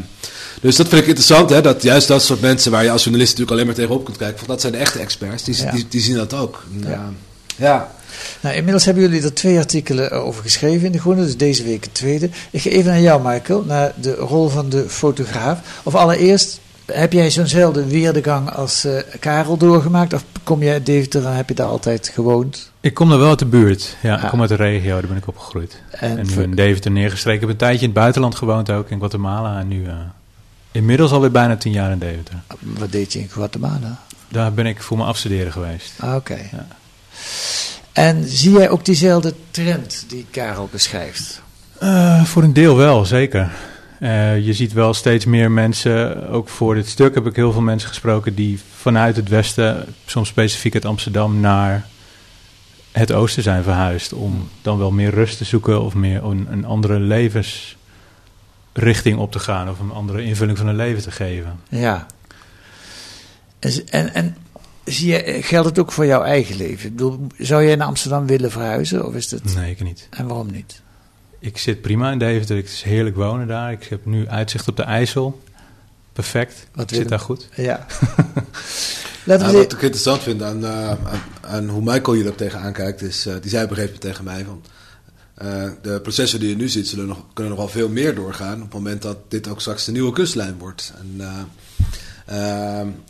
[0.61, 3.31] dus dat vind ik interessant, hè, dat juist dat soort mensen waar je als journalist
[3.39, 6.01] natuurlijk alleen maar tegenop kunt kijken, van dat zijn de echte experts, die, die, die
[6.01, 6.65] zien dat ook.
[6.83, 7.17] En,
[7.57, 7.93] Ja.
[8.13, 8.43] Eh.
[8.43, 11.85] Nou, inmiddels hebben jullie er twee artikelen over geschreven in de Groene, dus deze week
[11.85, 12.31] het tweede.
[12.51, 15.81] Ik ga even naar jou, Michael, naar de rol van de fotograaf.
[15.83, 20.13] Of allereerst, heb jij zo'nzelfde weerdegang als eh, Karel doorgemaakt?
[20.13, 22.71] Of kom jij uit Deventer en heb je daar altijd gewoond?
[22.81, 23.97] Ik kom daar wel uit de buurt.
[24.03, 24.23] Ja, Ah.
[24.23, 25.81] ik kom uit de regio, daar ben ik opgegroeid.
[25.91, 27.35] En, En nu in Deventer neergestreken.
[27.35, 29.59] Ik heb een tijdje in het buitenland gewoond ook, in Guatemala.
[29.59, 29.93] En nu eh,
[30.73, 32.35] inmiddels alweer bijna tien jaar in Deventer.
[32.61, 34.01] wat deed je in Guatemala?
[34.29, 35.93] Daar ben ik voor mijn afstuderen geweest.
[36.01, 36.39] Ah, Oké.
[36.53, 36.67] Ja.
[37.93, 41.43] En zie jij ook diezelfde trend die Karel beschrijft?
[41.79, 43.51] Eh, voor een deel wel, zeker.
[43.99, 47.61] Eh, je ziet wel steeds meer mensen, ook voor dit stuk heb ik heel veel
[47.61, 51.87] mensen gesproken die vanuit het westen, soms specifiek uit Amsterdam, naar
[52.93, 54.13] het oosten zijn verhuisd.
[54.13, 59.39] Om dan wel meer rust te zoeken of meer een, een andere levensrichting op te
[59.39, 61.61] gaan of een andere invulling van hun leven te geven.
[61.69, 62.07] Ja.
[63.59, 64.37] En, en, en
[64.85, 66.87] zie je, geldt het ook voor jouw eigen leven?
[66.87, 69.07] Ik bedoel, zou jij naar Amsterdam willen verhuizen?
[69.07, 69.55] Of is het...
[69.55, 70.07] Nee, ik niet.
[70.11, 70.81] En waarom niet?
[71.39, 73.73] Ik zit prima in Deventer, het is heerlijk wonen daar.
[73.73, 75.41] Ik heb nu uitzicht op de IJssel.
[76.13, 77.49] Perfect, Wat ik zit daar goed.
[77.57, 77.87] Ja.
[79.25, 80.99] Laten Ja, we wat ik interessant vind aan, eh, aan,
[81.41, 84.01] aan hoe Michael hier ook tegenaan kijkt, is, eh, die zei op een gegeven moment
[84.01, 84.63] tegen mij van,
[85.35, 88.55] eh, de processen die je nu ziet, zullen nog, kunnen nog wel veel meer doorgaan
[88.55, 90.93] op het moment dat dit ook straks de nieuwe kustlijn wordt.
[90.99, 91.35] En, eh, eh,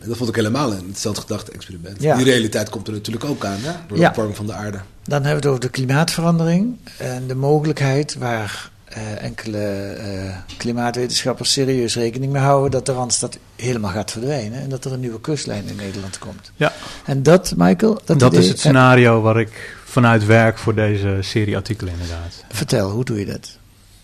[0.06, 2.02] dat vond ik helemaal een interessant gedachte-experiment.
[2.02, 2.16] Ja.
[2.16, 4.08] Die realiteit komt er natuurlijk ook aan, hè, door de Ja.
[4.08, 4.78] opwarming van de aarde.
[5.04, 9.58] Dan hebben we het over de klimaatverandering en de mogelijkheid waar eh, enkele
[9.92, 14.92] eh, klimaatwetenschappers serieus rekening mee houden dat de Randstad helemaal gaat verdwijnen en dat er
[14.92, 16.50] een nieuwe kustlijn in Nederland komt.
[16.56, 16.72] Ja.
[17.04, 21.18] En dat, Michael, dat, Dat, idee- is het scenario waar ik vanuit werk voor deze
[21.20, 22.44] serie artikelen inderdaad.
[22.50, 23.56] vertel, hoe doe je dat?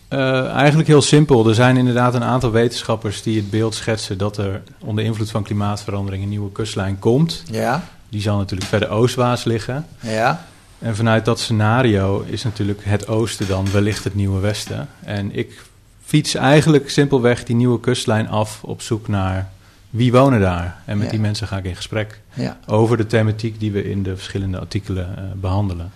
[0.09, 1.49] Eh, eigenlijk heel simpel.
[1.49, 5.42] Er zijn inderdaad een aantal wetenschappers die het beeld schetsen dat er onder invloed van
[5.42, 7.42] klimaatverandering een nieuwe kustlijn komt.
[7.51, 9.87] Ja, Die zal natuurlijk verder oostwaarts liggen.
[10.01, 10.44] ja,
[10.79, 14.88] En vanuit dat scenario is natuurlijk het oosten dan wellicht het nieuwe westen.
[15.05, 15.62] En ik
[16.05, 19.51] fiets eigenlijk simpelweg die nieuwe kustlijn af op zoek naar
[19.90, 20.77] wie wonen daar.
[20.85, 21.12] En met Ja.
[21.12, 22.59] die mensen ga ik in gesprek ja.
[22.66, 25.90] over de thematiek die we in de verschillende artikelen eh, behandelen.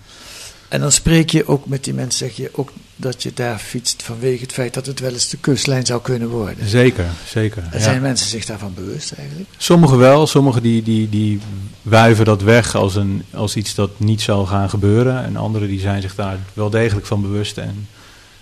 [0.73, 4.03] En dan spreek je ook met die mensen, zeg je ook dat je daar fietst
[4.03, 6.67] vanwege het feit dat het wel eens de kustlijn zou kunnen worden.
[6.67, 7.63] Zeker, zeker.
[7.63, 7.83] En ja.
[7.83, 9.49] zijn mensen zich daarvan bewust eigenlijk?
[9.57, 11.39] Sommigen wel, sommigen die, die, die
[11.81, 15.23] wuiven dat weg als, een, als iets dat niet zal gaan gebeuren.
[15.23, 17.87] En anderen die zijn zich daar wel degelijk van bewust en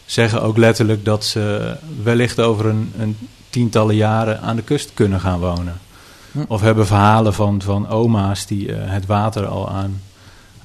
[0.06, 3.18] zeggen ook letterlijk dat ze wellicht over een, een
[3.50, 5.80] tientallen jaren aan de kust kunnen gaan wonen.
[6.32, 6.40] Hm.
[6.48, 10.02] Of hebben verhalen van, van oma's die eh, het water al aan,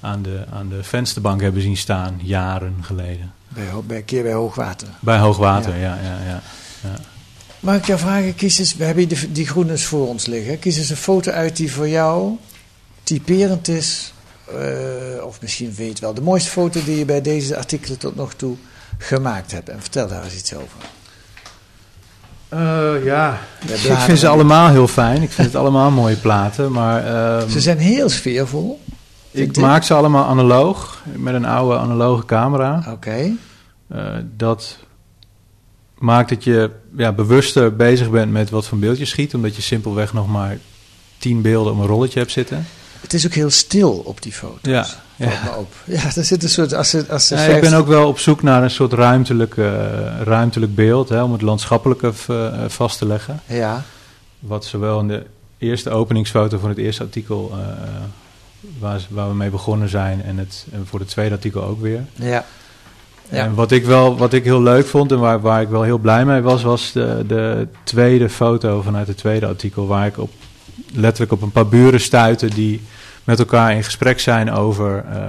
[0.01, 3.33] aan, de, aan de vensterbank hebben zien staan, jaren geleden.
[3.49, 4.89] Bij, bij, een keer bij hoogwater.
[5.01, 5.81] Bij hoogwater, ja.
[6.03, 6.43] ja, ja,
[6.83, 6.91] ja.
[7.61, 10.59] Mag ik jou vragen, kies eens, we hebben de, die groenes voor ons liggen.
[10.59, 12.33] Kies eens een foto uit die voor jou
[13.03, 14.13] typerend is.
[14.49, 17.99] eh, of misschien weet je het wel, de mooiste foto die je bij deze artikelen
[17.99, 18.57] tot nog toe
[18.99, 19.69] gemaakt hebt.
[19.69, 20.79] En vertel daar eens iets over.
[22.49, 25.23] Eh, ja, ik vind ze allemaal heel fijn.
[25.23, 27.05] Ik vind het allemaal mooie platen, maar...
[27.41, 28.81] ehm, Ze zijn heel sfeervol.
[29.37, 32.85] Ik maak ze allemaal analoog, met een oude analoge camera.
[32.89, 33.37] Oké.
[33.89, 34.05] Eh,
[34.37, 34.79] dat
[35.99, 39.63] maakt dat je ja, bewuster bezig bent met wat voor beeld je schiet, omdat je
[39.63, 40.59] simpelweg nog maar
[41.19, 42.67] tien beelden op een rolletje hebt zitten.
[43.01, 44.61] Het is ook heel stil op die foto's.
[44.63, 45.43] Ja, ja.
[45.45, 45.75] me op.
[45.85, 46.75] Ja, er zit een soort...
[46.75, 49.57] Als ze, als ze Ja, ik ben ook wel op zoek naar een soort ruimtelijk,
[49.57, 53.41] eh, ruimtelijk beeld, hè, om het landschappelijke eh, vast te leggen.
[53.47, 53.85] Ja.
[54.39, 55.27] Wat zowel in de
[55.59, 57.53] eerste openingsfoto van het eerste artikel,
[58.79, 62.05] waar, waar we mee begonnen zijn, en, het, en voor het tweede artikel ook weer.
[62.15, 62.45] Ja.
[63.31, 63.45] Ja.
[63.45, 65.99] En wat ik wel wat ik heel leuk vond en waar, waar ik wel heel
[65.99, 70.31] blij mee was, was de, de tweede foto vanuit het tweede artikel, waar ik op,
[70.93, 72.83] letterlijk op een paar buren stuitte die
[73.25, 75.21] met elkaar in gesprek zijn over eh,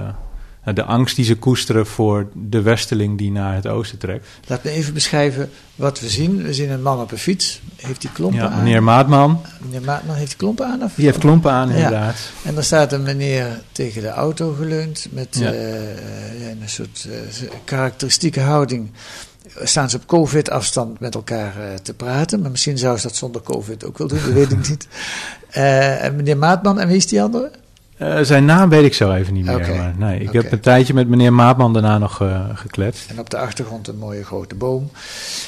[0.74, 4.26] de angst die ze koesteren voor de westeling die naar het oosten trekt.
[4.46, 6.42] Laat me even beschrijven wat we zien.
[6.42, 7.60] We zien een man op een fiets.
[7.76, 8.62] Heeft hij klompen Ja, aan?
[8.62, 10.82] meneer Maatman, Meneer Maatman heeft klompen aan?
[10.82, 10.92] Of?
[10.94, 11.74] die heeft klompen aan Ja.
[11.74, 12.16] inderdaad.
[12.44, 15.52] En dan staat een meneer tegen de auto geleund met Ja.
[15.52, 18.90] eh, eh, een soort eh, karakteristieke houding.
[19.62, 22.40] Staan ze op COVID-afstand met elkaar eh, te praten.
[22.40, 24.88] Maar misschien zou ze dat zonder COVID ook wel doen, dat weet ik niet.
[25.50, 27.50] Eh, en meneer Maatman, en wie is die andere?
[27.98, 29.74] Eh, zijn naam weet ik zo even niet meer.
[29.76, 33.10] Maar nee, ik heb een tijdje met meneer Maatman daarna nog eh, gekletst.
[33.10, 34.90] En op de achtergrond een mooie grote boom.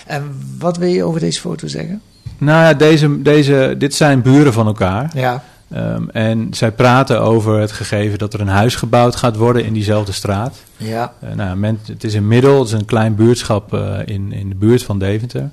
[0.06, 2.02] En wat wil je over deze foto zeggen?
[2.38, 5.10] Nou ja, deze, deze, dit zijn buren van elkaar.
[5.14, 5.42] Ja.
[5.70, 9.72] Ehm, en zij praten over het gegeven dat er een huis gebouwd gaat worden in
[9.72, 10.56] diezelfde straat.
[10.76, 11.12] Ja.
[11.20, 14.54] Eh, nou, men, het is in Middel, het is een klein buurtschap in, in de
[14.54, 15.50] buurt van Deventer.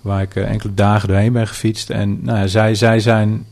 [0.00, 1.90] Waar ik enkele dagen doorheen ben gefietst.
[1.90, 3.46] En nou, ja, zij, zij zijn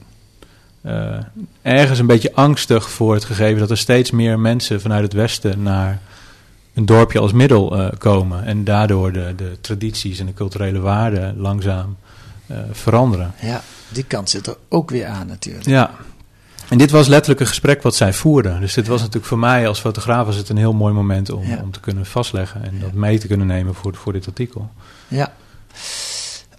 [0.81, 1.19] eh,
[1.63, 5.63] ergens een beetje angstig voor het gegeven dat er steeds meer mensen vanuit het westen
[5.63, 6.01] naar
[6.75, 8.45] een dorpje als Middel eh, komen.
[8.45, 11.97] En daardoor de, de tradities en de culturele waarden langzaam
[12.47, 13.33] eh, veranderen.
[13.41, 15.67] Ja, die kant zit er ook weer aan natuurlijk.
[15.67, 15.91] Ja.
[16.69, 18.61] En dit was letterlijk een gesprek wat zij voerden.
[18.61, 21.47] Dus dit was natuurlijk voor mij als fotograaf was het een heel mooi moment om,
[21.47, 21.61] Ja.
[21.63, 24.71] om te kunnen vastleggen en dat mee te kunnen nemen voor, voor dit artikel.
[25.09, 25.33] Ja.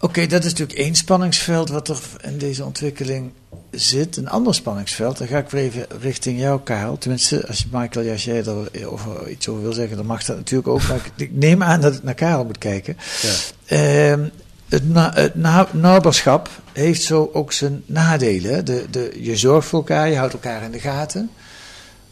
[0.02, 3.32] Oké, dat is natuurlijk één spanningsveld wat er in deze ontwikkeling
[3.72, 4.18] zit.
[4.18, 6.98] Een ander spanningsveld, dan ga ik weer even richting jou, Karel.
[6.98, 10.36] Tenminste, als je, Michael, als jij er over iets over wil zeggen, dan mag dat
[10.36, 10.88] natuurlijk ook.
[10.88, 12.98] Maar ik, ik neem aan dat ik naar Karel moet kijken.
[13.22, 13.34] Ja.
[13.66, 14.28] Ehm,
[14.70, 18.66] het na, het na, naberschap heeft zo ook zijn nadelen.
[18.66, 21.30] De, de, je zorgt voor elkaar, je houdt elkaar in de gaten.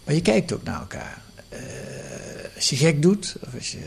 [0.04, 1.22] Maar je kijkt ook naar elkaar.
[1.50, 1.60] Eh,
[2.56, 3.78] als je gek doet, of als je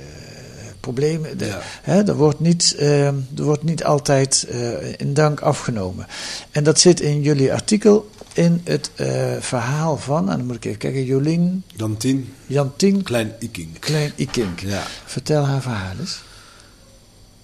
[0.81, 1.39] problemen...
[1.39, 1.61] De, Ja.
[1.83, 6.07] hè, er, wordt niet, eh, er wordt niet altijd eh, in dank afgenomen.
[6.51, 10.31] En dat zit in jullie artikel in het eh, verhaal van...
[10.31, 13.79] En dan moet ik even kijken, Jolien Dan tien, Jantien klein Iking.
[13.79, 14.61] Klein Ikink.
[14.61, 14.83] Ja.
[15.05, 16.23] Vertel haar verhaal eens.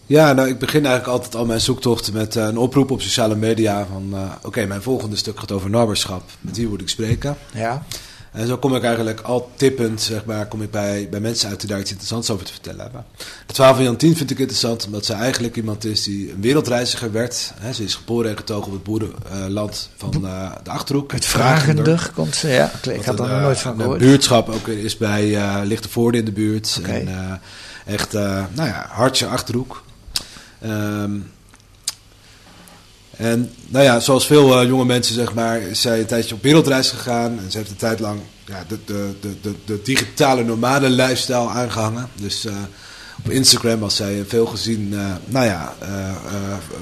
[0.06, 3.36] Ja, nou, ik begin eigenlijk altijd al mijn zoektocht met eh, een oproep op sociale
[3.36, 4.14] media van...
[4.42, 6.22] oké, mijn volgende stuk gaat over naberschap.
[6.40, 7.36] Met wie moet ik spreken?
[7.52, 7.86] Ja.
[8.36, 11.60] En zo kom ik eigenlijk al tippend, zeg maar, kom ik bij, bij mensen uit
[11.60, 13.04] die daar iets interessants over te vertellen hebben.
[13.46, 17.12] Het verhaal van Jantien vind ik interessant, omdat ze eigenlijk iemand is die een wereldreiziger
[17.12, 17.52] werd.
[17.74, 21.12] Ze is geboren en getogen op het boerenland van eh, de Achterhoek.
[21.12, 22.70] Het Vragender komt ze, ja.
[22.90, 23.98] Ik had er nog nooit van Een gehoord.
[23.98, 26.80] buurtschap ook is bij eh Lichtenvoorde in de buurt.
[26.82, 29.82] En eh, echt, eh, nou ja, hartje Achterhoek.
[30.60, 31.12] Ehm,
[33.16, 36.42] en nou ja, zoals veel eh, jonge mensen, zeg maar, is zij een tijdje op
[36.42, 37.38] wereldreis gegaan.
[37.44, 42.08] En ze heeft een tijd lang ja, de, de, de, de, digitale nomade lifestyle aangehangen.
[42.14, 42.54] Dus eh,
[43.24, 45.74] op Instagram was zij een veel gezien, eh, nou ja,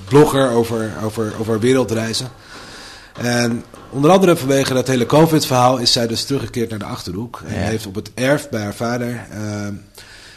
[0.09, 2.29] blogger over, over, over wereldreizen.
[3.21, 7.43] En onder andere vanwege dat hele COVID-verhaal is zij dus teruggekeerd naar de Achterhoek.
[7.47, 7.61] En Ja.
[7.61, 9.27] heeft op het erf bij haar vader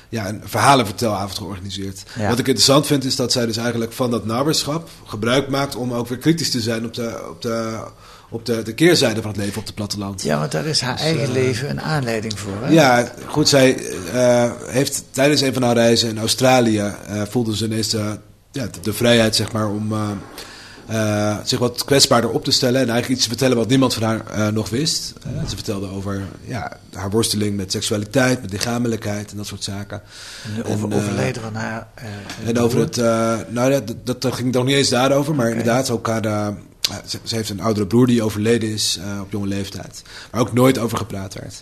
[0.10, 2.04] ja, een verhalenvertelavond georganiseerd.
[2.15, 2.30] Ja.
[2.30, 5.93] Wat ik interessant vind is dat zij dus eigenlijk van dat naberschap gebruik maakt om
[5.93, 7.84] ook weer kritisch te zijn op de, op de,
[8.30, 10.24] op de, de keerzijde van het leven op het platteland.
[10.24, 12.58] Ja, want daar is haar Dus, eigen eh, leven een aanleiding voor.
[12.62, 12.70] Hè?
[12.70, 17.65] Ja, goed, zij eh, heeft tijdens een van haar reizen in Australië eh, voelde ze
[17.65, 18.17] ineens de,
[18.52, 19.93] ja, de, de vrijheid, zeg maar, om
[20.88, 24.04] eh, zich wat kwetsbaarder op te stellen en eigenlijk iets te vertellen wat niemand van
[24.04, 25.13] haar eh, nog wist.
[25.23, 30.02] Eh, ze vertelde over ja, haar worsteling met seksualiteit, met lichamelijkheid en dat soort zaken.
[30.56, 31.88] En over En, overlijden van haar.
[32.45, 32.95] En over het,
[33.50, 36.54] nou ja, dat, dat ging nog niet eens daarover, maar inderdaad ook haar,
[37.06, 40.78] ze, ze heeft een oudere broer die overleden is op jonge leeftijd, waar ook nooit
[40.78, 41.62] over gepraat werd.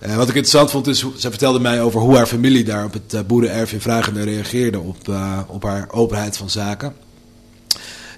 [0.00, 0.16] Ja.
[0.16, 3.26] Wat ik interessant vond is, ze vertelde mij over hoe haar familie daar op het
[3.26, 4.96] boerenerf in Vragende reageerde op,
[5.46, 7.01] op haar openheid van zaken.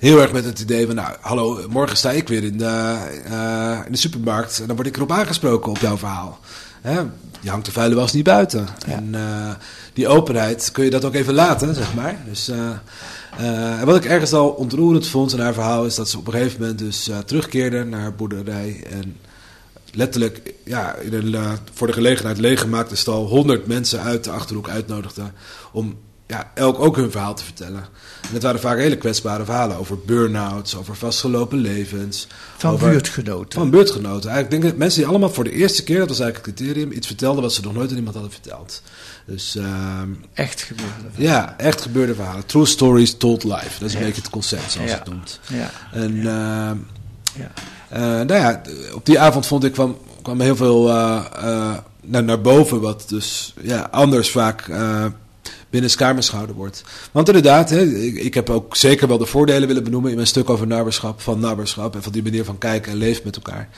[0.04, 3.78] Heel erg met het idee van, nou, hallo, morgen sta ik weer in de, eh,
[3.86, 6.38] in de supermarkt en dan word ik erop aangesproken op jouw verhaal.
[6.80, 7.00] Hè?
[7.40, 8.66] Je hangt de vuile was niet buiten.
[8.86, 9.54] En eh,
[9.92, 12.16] die openheid, kun je dat ook even laten, zeg maar.
[12.28, 16.18] Dus, eh, en wat ik ergens al ontroerend vond in haar verhaal, is dat ze
[16.18, 19.16] op een gegeven moment dus terugkeerde naar haar boerderij en
[19.92, 25.22] letterlijk ja, in een voor de gelegenheid leeggemaakte stal honderd mensen uit de Achterhoek uitnodigde
[25.72, 27.84] om ja, elk ook hun verhaal te vertellen.
[28.28, 32.26] En het waren vaak hele kwetsbare verhalen over burn-outs, over vastgelopen levens.
[32.56, 33.58] Van over- buurtgenoten.
[33.60, 34.30] Van buurtgenoten.
[34.30, 36.92] Eigenlijk denk ik mensen die allemaal voor de eerste keer, dat was eigenlijk het criterium,
[36.92, 38.82] iets vertelden wat ze nog nooit aan iemand hadden verteld.
[39.26, 40.92] Dus ehm, Echt gebeurde.
[41.16, 42.46] ja, echt gebeurde verhalen.
[42.46, 43.78] True stories told live.
[43.78, 44.06] Dat is een Ja.
[44.06, 44.98] beetje het concept zoals Ja.
[44.98, 45.40] het noemt.
[45.48, 45.70] Ja.
[45.92, 46.76] En ehm,
[47.42, 47.50] Ja.
[47.88, 48.60] eh, nou ja,
[48.94, 53.04] op die avond vond ik kwam, kwam heel veel eh, eh, naar, naar boven, wat
[53.08, 54.68] dus ja, anders vaak
[55.80, 56.82] binnen gehouden wordt.
[57.12, 60.50] Want inderdaad, hè, ik, heb ook zeker wel de voordelen willen benoemen in mijn stuk
[60.50, 63.68] over naberschap, van naberschap en van die manier van kijken en leven met elkaar.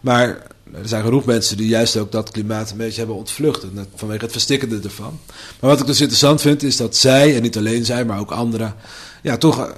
[0.00, 0.28] Maar
[0.72, 3.66] er zijn genoeg mensen die juist ook dat klimaat een beetje hebben ontvlucht.
[3.94, 5.18] Vanwege het verstikkende ervan.
[5.60, 8.30] Maar wat ik dus interessant vind, is dat zij, en niet alleen zij, maar ook
[8.30, 8.74] anderen,
[9.22, 9.74] ja, toch eh,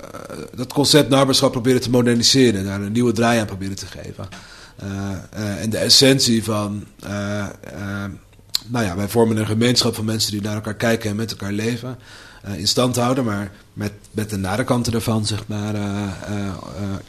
[0.54, 2.64] dat concept naberschap proberen te moderniseren.
[2.64, 4.28] Daar een nieuwe draai aan proberen te geven.
[4.76, 4.88] Eh,
[5.30, 6.84] eh, en de essentie van,
[8.66, 11.52] nou ja, wij vormen een gemeenschap van mensen die naar elkaar kijken en met elkaar
[11.52, 11.98] leven.
[12.42, 15.82] eh, in stand houden, maar met, met de nare kanten ervan, zeg maar, eh,
[16.26, 16.54] eh,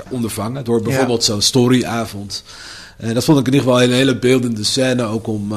[0.09, 0.63] ondervangen.
[0.63, 2.43] Door bijvoorbeeld zo'n storyavond.
[2.97, 5.47] En dat vond ik in ieder geval een hele beeldende scène, ook om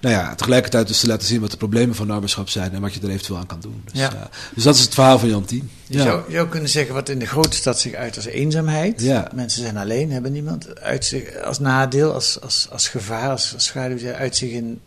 [0.00, 2.94] nou ja, tegelijkertijd dus te laten zien wat de problemen van naberschap zijn en wat
[2.94, 3.82] je er eventueel aan kan doen.
[3.92, 4.28] Dus, Ja.
[4.54, 5.70] dus dat is het verhaal van Jan Tien.
[5.86, 9.00] Je zou, je zou kunnen zeggen wat in de grote stad zich uit als eenzaamheid.
[9.00, 9.28] Ja.
[9.34, 10.80] Mensen zijn alleen, hebben niemand.
[10.80, 14.12] Uit zich als nadeel, als, als, als gevaar, als, als schaduw.
[14.12, 14.80] Uit zich in,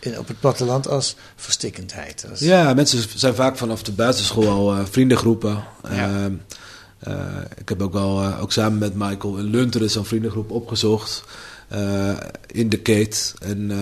[0.00, 2.26] in, op het platteland als verstikkendheid.
[2.30, 5.64] Als, Ja, mensen zijn vaak vanaf de basisschool al eh, vriendengroepen.
[5.90, 5.90] Ja.
[5.90, 6.32] Ehm,
[6.98, 7.14] eh,
[7.56, 11.24] ik heb ook wel, eh, ook samen met Michael in Lunteren zo'n vriendengroep opgezocht.
[12.46, 13.32] in de Kate.
[13.38, 13.72] En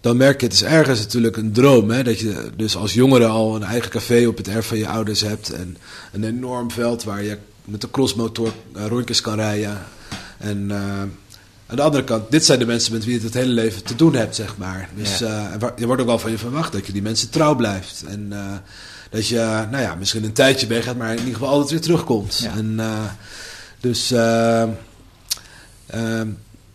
[0.00, 1.90] dan merk je, het is ergens natuurlijk een droom.
[1.90, 2.02] Hè?
[2.02, 5.20] Dat je dus als jongere al een eigen café op het erf van je ouders
[5.20, 5.50] hebt.
[5.50, 5.76] En
[6.12, 9.78] een enorm veld waar je met de crossmotor rondjes kan rijden.
[10.38, 10.70] En
[11.66, 13.84] aan de andere kant, dit zijn de mensen met wie je het het hele leven
[13.84, 14.88] te doen hebt, zeg maar.
[14.94, 15.56] Dus Ja.
[15.60, 18.04] eh, je wordt ook wel van je verwacht dat je die mensen trouw blijft.
[18.08, 18.44] En eh,
[19.10, 19.36] dat je,
[19.70, 22.38] nou ja, misschien een tijdje weggaat, maar in ieder geval altijd weer terugkomt.
[22.38, 22.50] Ja.
[22.56, 23.04] En, eh,
[23.80, 24.68] dus er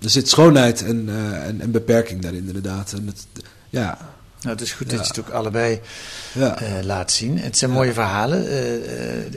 [0.09, 1.09] zit schoonheid en,
[1.43, 2.93] en, en beperking daarin, inderdaad.
[2.93, 3.25] En het,
[3.69, 3.97] ja,
[4.41, 4.97] Nou, het is goed Ja.
[4.97, 5.79] dat je het ook allebei
[6.33, 6.57] ja.
[6.83, 7.39] laat zien.
[7.39, 8.45] Het zijn mooie verhalen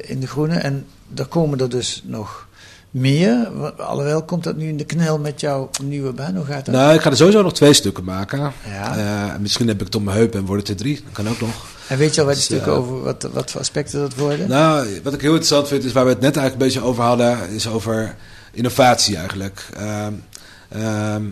[0.09, 0.57] in de groene.
[0.57, 0.87] En
[1.17, 2.47] er komen er dus nog
[2.95, 3.49] meer.
[3.77, 6.37] Alhoewel, komt dat nu in de knel met jouw nieuwe baan?
[6.37, 6.75] Hoe gaat dat?
[6.75, 8.53] Nou, ik ga er sowieso nog twee stukken maken.
[8.69, 8.97] Ja.
[8.97, 11.01] Eh, misschien heb ik het op mijn heup en wordt het er drie.
[11.05, 11.67] Dat kan ook nog.
[11.89, 14.15] en weet je al wat die dus, stukken eh, over, wat, wat voor aspecten dat
[14.15, 14.49] worden?
[14.49, 17.05] Nou, wat ik heel interessant vind, is waar we het net eigenlijk een beetje over
[17.05, 18.17] hadden, is over
[18.53, 19.67] innovatie eigenlijk.
[19.77, 20.13] Ehm
[20.69, 21.23] ehm,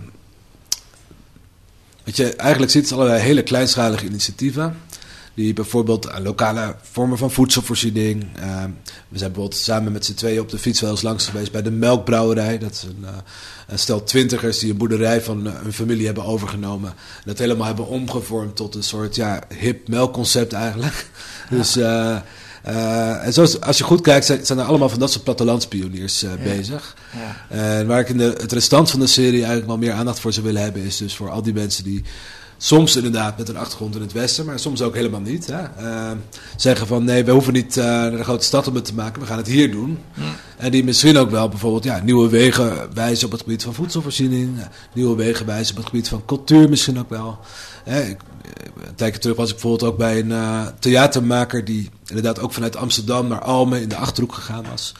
[2.04, 4.76] wat je eigenlijk ziet, is allerlei hele kleinschalige initiatieven.
[5.34, 8.26] Die bijvoorbeeld aan lokale vormen van voedselvoorziening.
[8.36, 8.70] ehm,
[9.08, 11.62] we zijn bijvoorbeeld samen met z'n tweeën op de fiets wel eens langs geweest bij
[11.62, 12.58] de melkbrouwerij.
[12.58, 13.10] Dat is een, eh,
[13.66, 16.90] een stel twintigers die een boerderij van eh, hun familie hebben overgenomen.
[16.90, 21.06] En dat helemaal hebben omgevormd tot een soort ja, hip melkconcept eigenlijk.
[21.50, 22.16] Dus, eh,
[22.62, 26.22] eh, en zoals, als je goed kijkt, zijn, zijn er allemaal van dat soort plattelandspioniers
[26.22, 26.36] eh, Ja.
[26.56, 26.96] bezig.
[27.12, 27.56] Ja.
[27.56, 30.32] En waar ik in de, het restant van de serie eigenlijk wel meer aandacht voor
[30.32, 32.02] zou willen hebben, is dus voor al die mensen die
[32.62, 35.46] soms inderdaad met een achtergrond in het Westen, maar soms ook helemaal niet.
[35.46, 36.10] Hè, eh,
[36.56, 39.20] zeggen van nee, we hoeven niet eh, naar de grote stad om het te maken,
[39.20, 39.98] we gaan het hier doen.
[40.56, 44.58] En die misschien ook wel bijvoorbeeld ja, nieuwe wegen wijzen op het gebied van voedselvoorziening,
[44.58, 47.38] eh, nieuwe wegen wijzen op het gebied van cultuur misschien ook wel.
[47.84, 52.40] Hè, ik, eh, een tijdje terug was ik bijvoorbeeld ook bij een theatermaker die inderdaad
[52.40, 54.94] ook vanuit Amsterdam naar Almen in de Achterhoek gegaan was.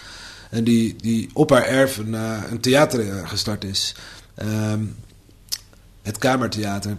[0.51, 2.13] En die, die op haar erf een,
[2.51, 3.95] een theater gestart is.
[4.35, 4.81] Ehm,
[6.03, 6.97] het Kamertheater.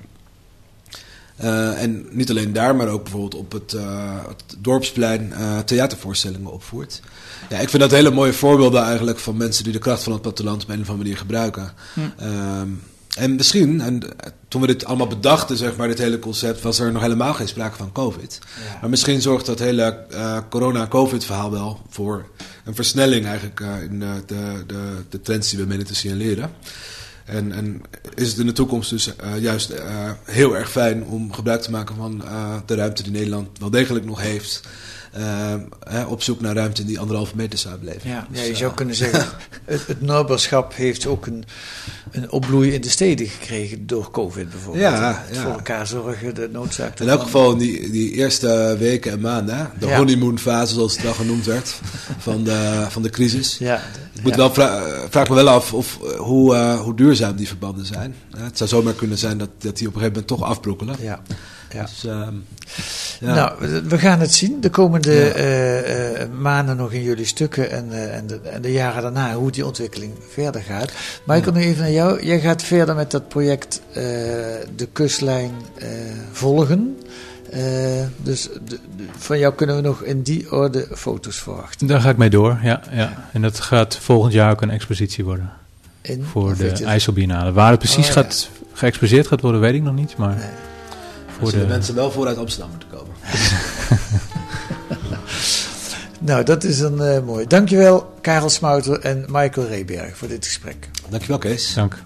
[1.43, 6.51] Eh, en niet alleen daar, maar ook bijvoorbeeld op het, uh, het dorpsplein uh, theatervoorstellingen
[6.51, 7.01] opvoert.
[7.49, 10.21] Ja, ik vind dat hele mooie voorbeelden eigenlijk van mensen die de kracht van het
[10.21, 11.73] platteland op een of andere manier gebruiken.
[11.93, 11.99] Hm.
[12.17, 12.67] Ehm,
[13.17, 14.01] en misschien, en
[14.47, 17.47] toen we dit allemaal bedachten, zeg maar, dit hele concept, was er nog helemaal geen
[17.47, 18.39] sprake van COVID.
[18.81, 20.05] Maar misschien zorgt dat hele
[20.49, 22.25] corona-COVID-verhaal wel voor
[22.65, 26.51] een versnelling eigenlijk in de, de, de trends die we menen te signaleren.
[27.25, 27.81] En, en,
[28.15, 31.71] is het in de toekomst dus uh, juist uh, heel erg fijn om gebruik te
[31.71, 34.61] maken van uh, de ruimte die Nederland wel degelijk nog heeft.
[35.83, 38.09] Hè, op zoek naar ruimte die anderhalve meter zou blijven.
[38.09, 39.25] Ja, dus, ja je zou kunnen zeggen,
[39.65, 41.45] het, het naberschap heeft ook een,
[42.11, 44.83] een opbloei in de steden gekregen door COVID bijvoorbeeld.
[44.83, 45.41] Ja, ja.
[45.41, 46.99] Voor elkaar zorgen, de noodzaak.
[46.99, 49.97] In elk geval in die, die eerste weken en maanden, de ja.
[49.97, 51.79] honeymoon fase zoals het wel genoemd werd,
[52.17, 53.57] van de, van de crisis.
[53.57, 53.81] Ja,
[54.23, 57.85] ik moet wel vra vraag me wel af of, hoe, uh, hoe duurzaam die verbanden
[57.85, 58.15] zijn.
[58.37, 60.95] het zou zomaar kunnen zijn dat, dat die op een gegeven moment toch afbrokkelen.
[60.99, 61.21] Ja.
[61.73, 61.81] Ja.
[61.81, 62.27] Dus, uh,
[63.19, 63.33] ja.
[63.35, 65.33] Nou, we gaan het zien de komende
[66.29, 69.65] uh, maanden nog in jullie stukken en, en, de, en de jaren daarna, hoe die
[69.65, 70.91] ontwikkeling verder gaat.
[71.23, 72.25] Maar ik kom nu even naar jou.
[72.25, 73.81] Jij gaat verder met dat project
[74.75, 75.51] de kustlijn
[76.31, 76.97] volgen.
[77.55, 81.87] Uh, dus de, de, van jou kunnen we nog in die orde foto's verwachten.
[81.87, 82.81] Daar ga ik mee door, ja.
[82.91, 83.27] ja.
[83.31, 85.51] En dat gaat volgend jaar ook een expositie worden.
[86.01, 86.23] In?
[86.23, 87.51] Voor de IJsselbiennale.
[87.51, 90.17] Waar het precies oh, gaat geëxposeerd gaat worden, weet ik nog niet.
[90.17, 90.45] Maar nee.
[91.37, 91.59] voor de...
[91.59, 93.13] de mensen wel vooruit Amsterdam moeten komen.
[96.29, 97.47] nou, dat is een uh, mooi.
[97.47, 100.89] Dankjewel Karel Smouter en Michael Reberg voor dit gesprek.
[101.09, 101.73] Dankjewel Kees.
[101.73, 102.03] Dank.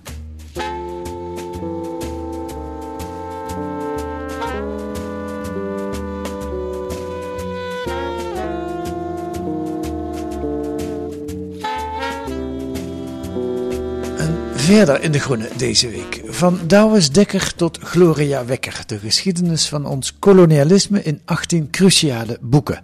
[14.68, 16.22] Verder in de Groene deze week.
[16.26, 18.84] Van Douwes Dekker tot Gloria Wekker.
[18.86, 22.84] De geschiedenis van ons kolonialisme in 18 cruciale boeken.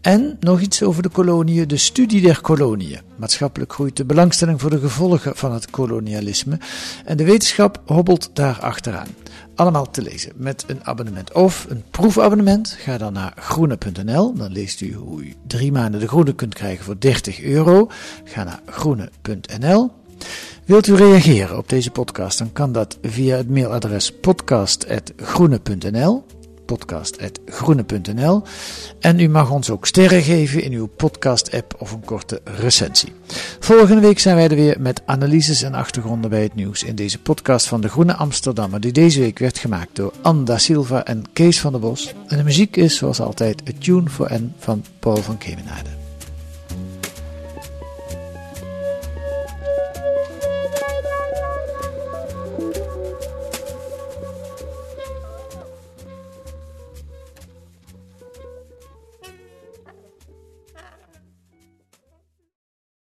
[0.00, 3.00] En nog iets over de koloniën, de studie der koloniën.
[3.16, 6.58] Maatschappelijk groeit de belangstelling voor de gevolgen van het kolonialisme.
[7.04, 9.08] En de wetenschap hobbelt daar achteraan.
[9.54, 12.76] Allemaal te lezen met een abonnement of een proefabonnement.
[12.78, 14.34] Ga dan naar groene.nl.
[14.34, 17.90] Dan leest u hoe u drie maanden de groene kunt krijgen voor 30 euro.
[18.24, 19.98] Ga naar groene.nl.
[20.64, 26.24] Wilt u reageren op deze podcast, dan kan dat via het mailadres podcast.groene.nl
[26.70, 28.42] podcast.groene.nl
[29.00, 33.12] en u mag ons ook sterren geven in uw podcast-app of een korte recensie.
[33.60, 37.18] Volgende week zijn wij er weer met analyses en achtergronden bij het nieuws in deze
[37.18, 41.60] podcast van de Groene Amsterdammer, die deze week werd gemaakt door Anda Silva en Kees
[41.60, 42.14] van der Bos.
[42.26, 45.99] En de muziek is zoals altijd het Tune for N van Paul van Kemenade.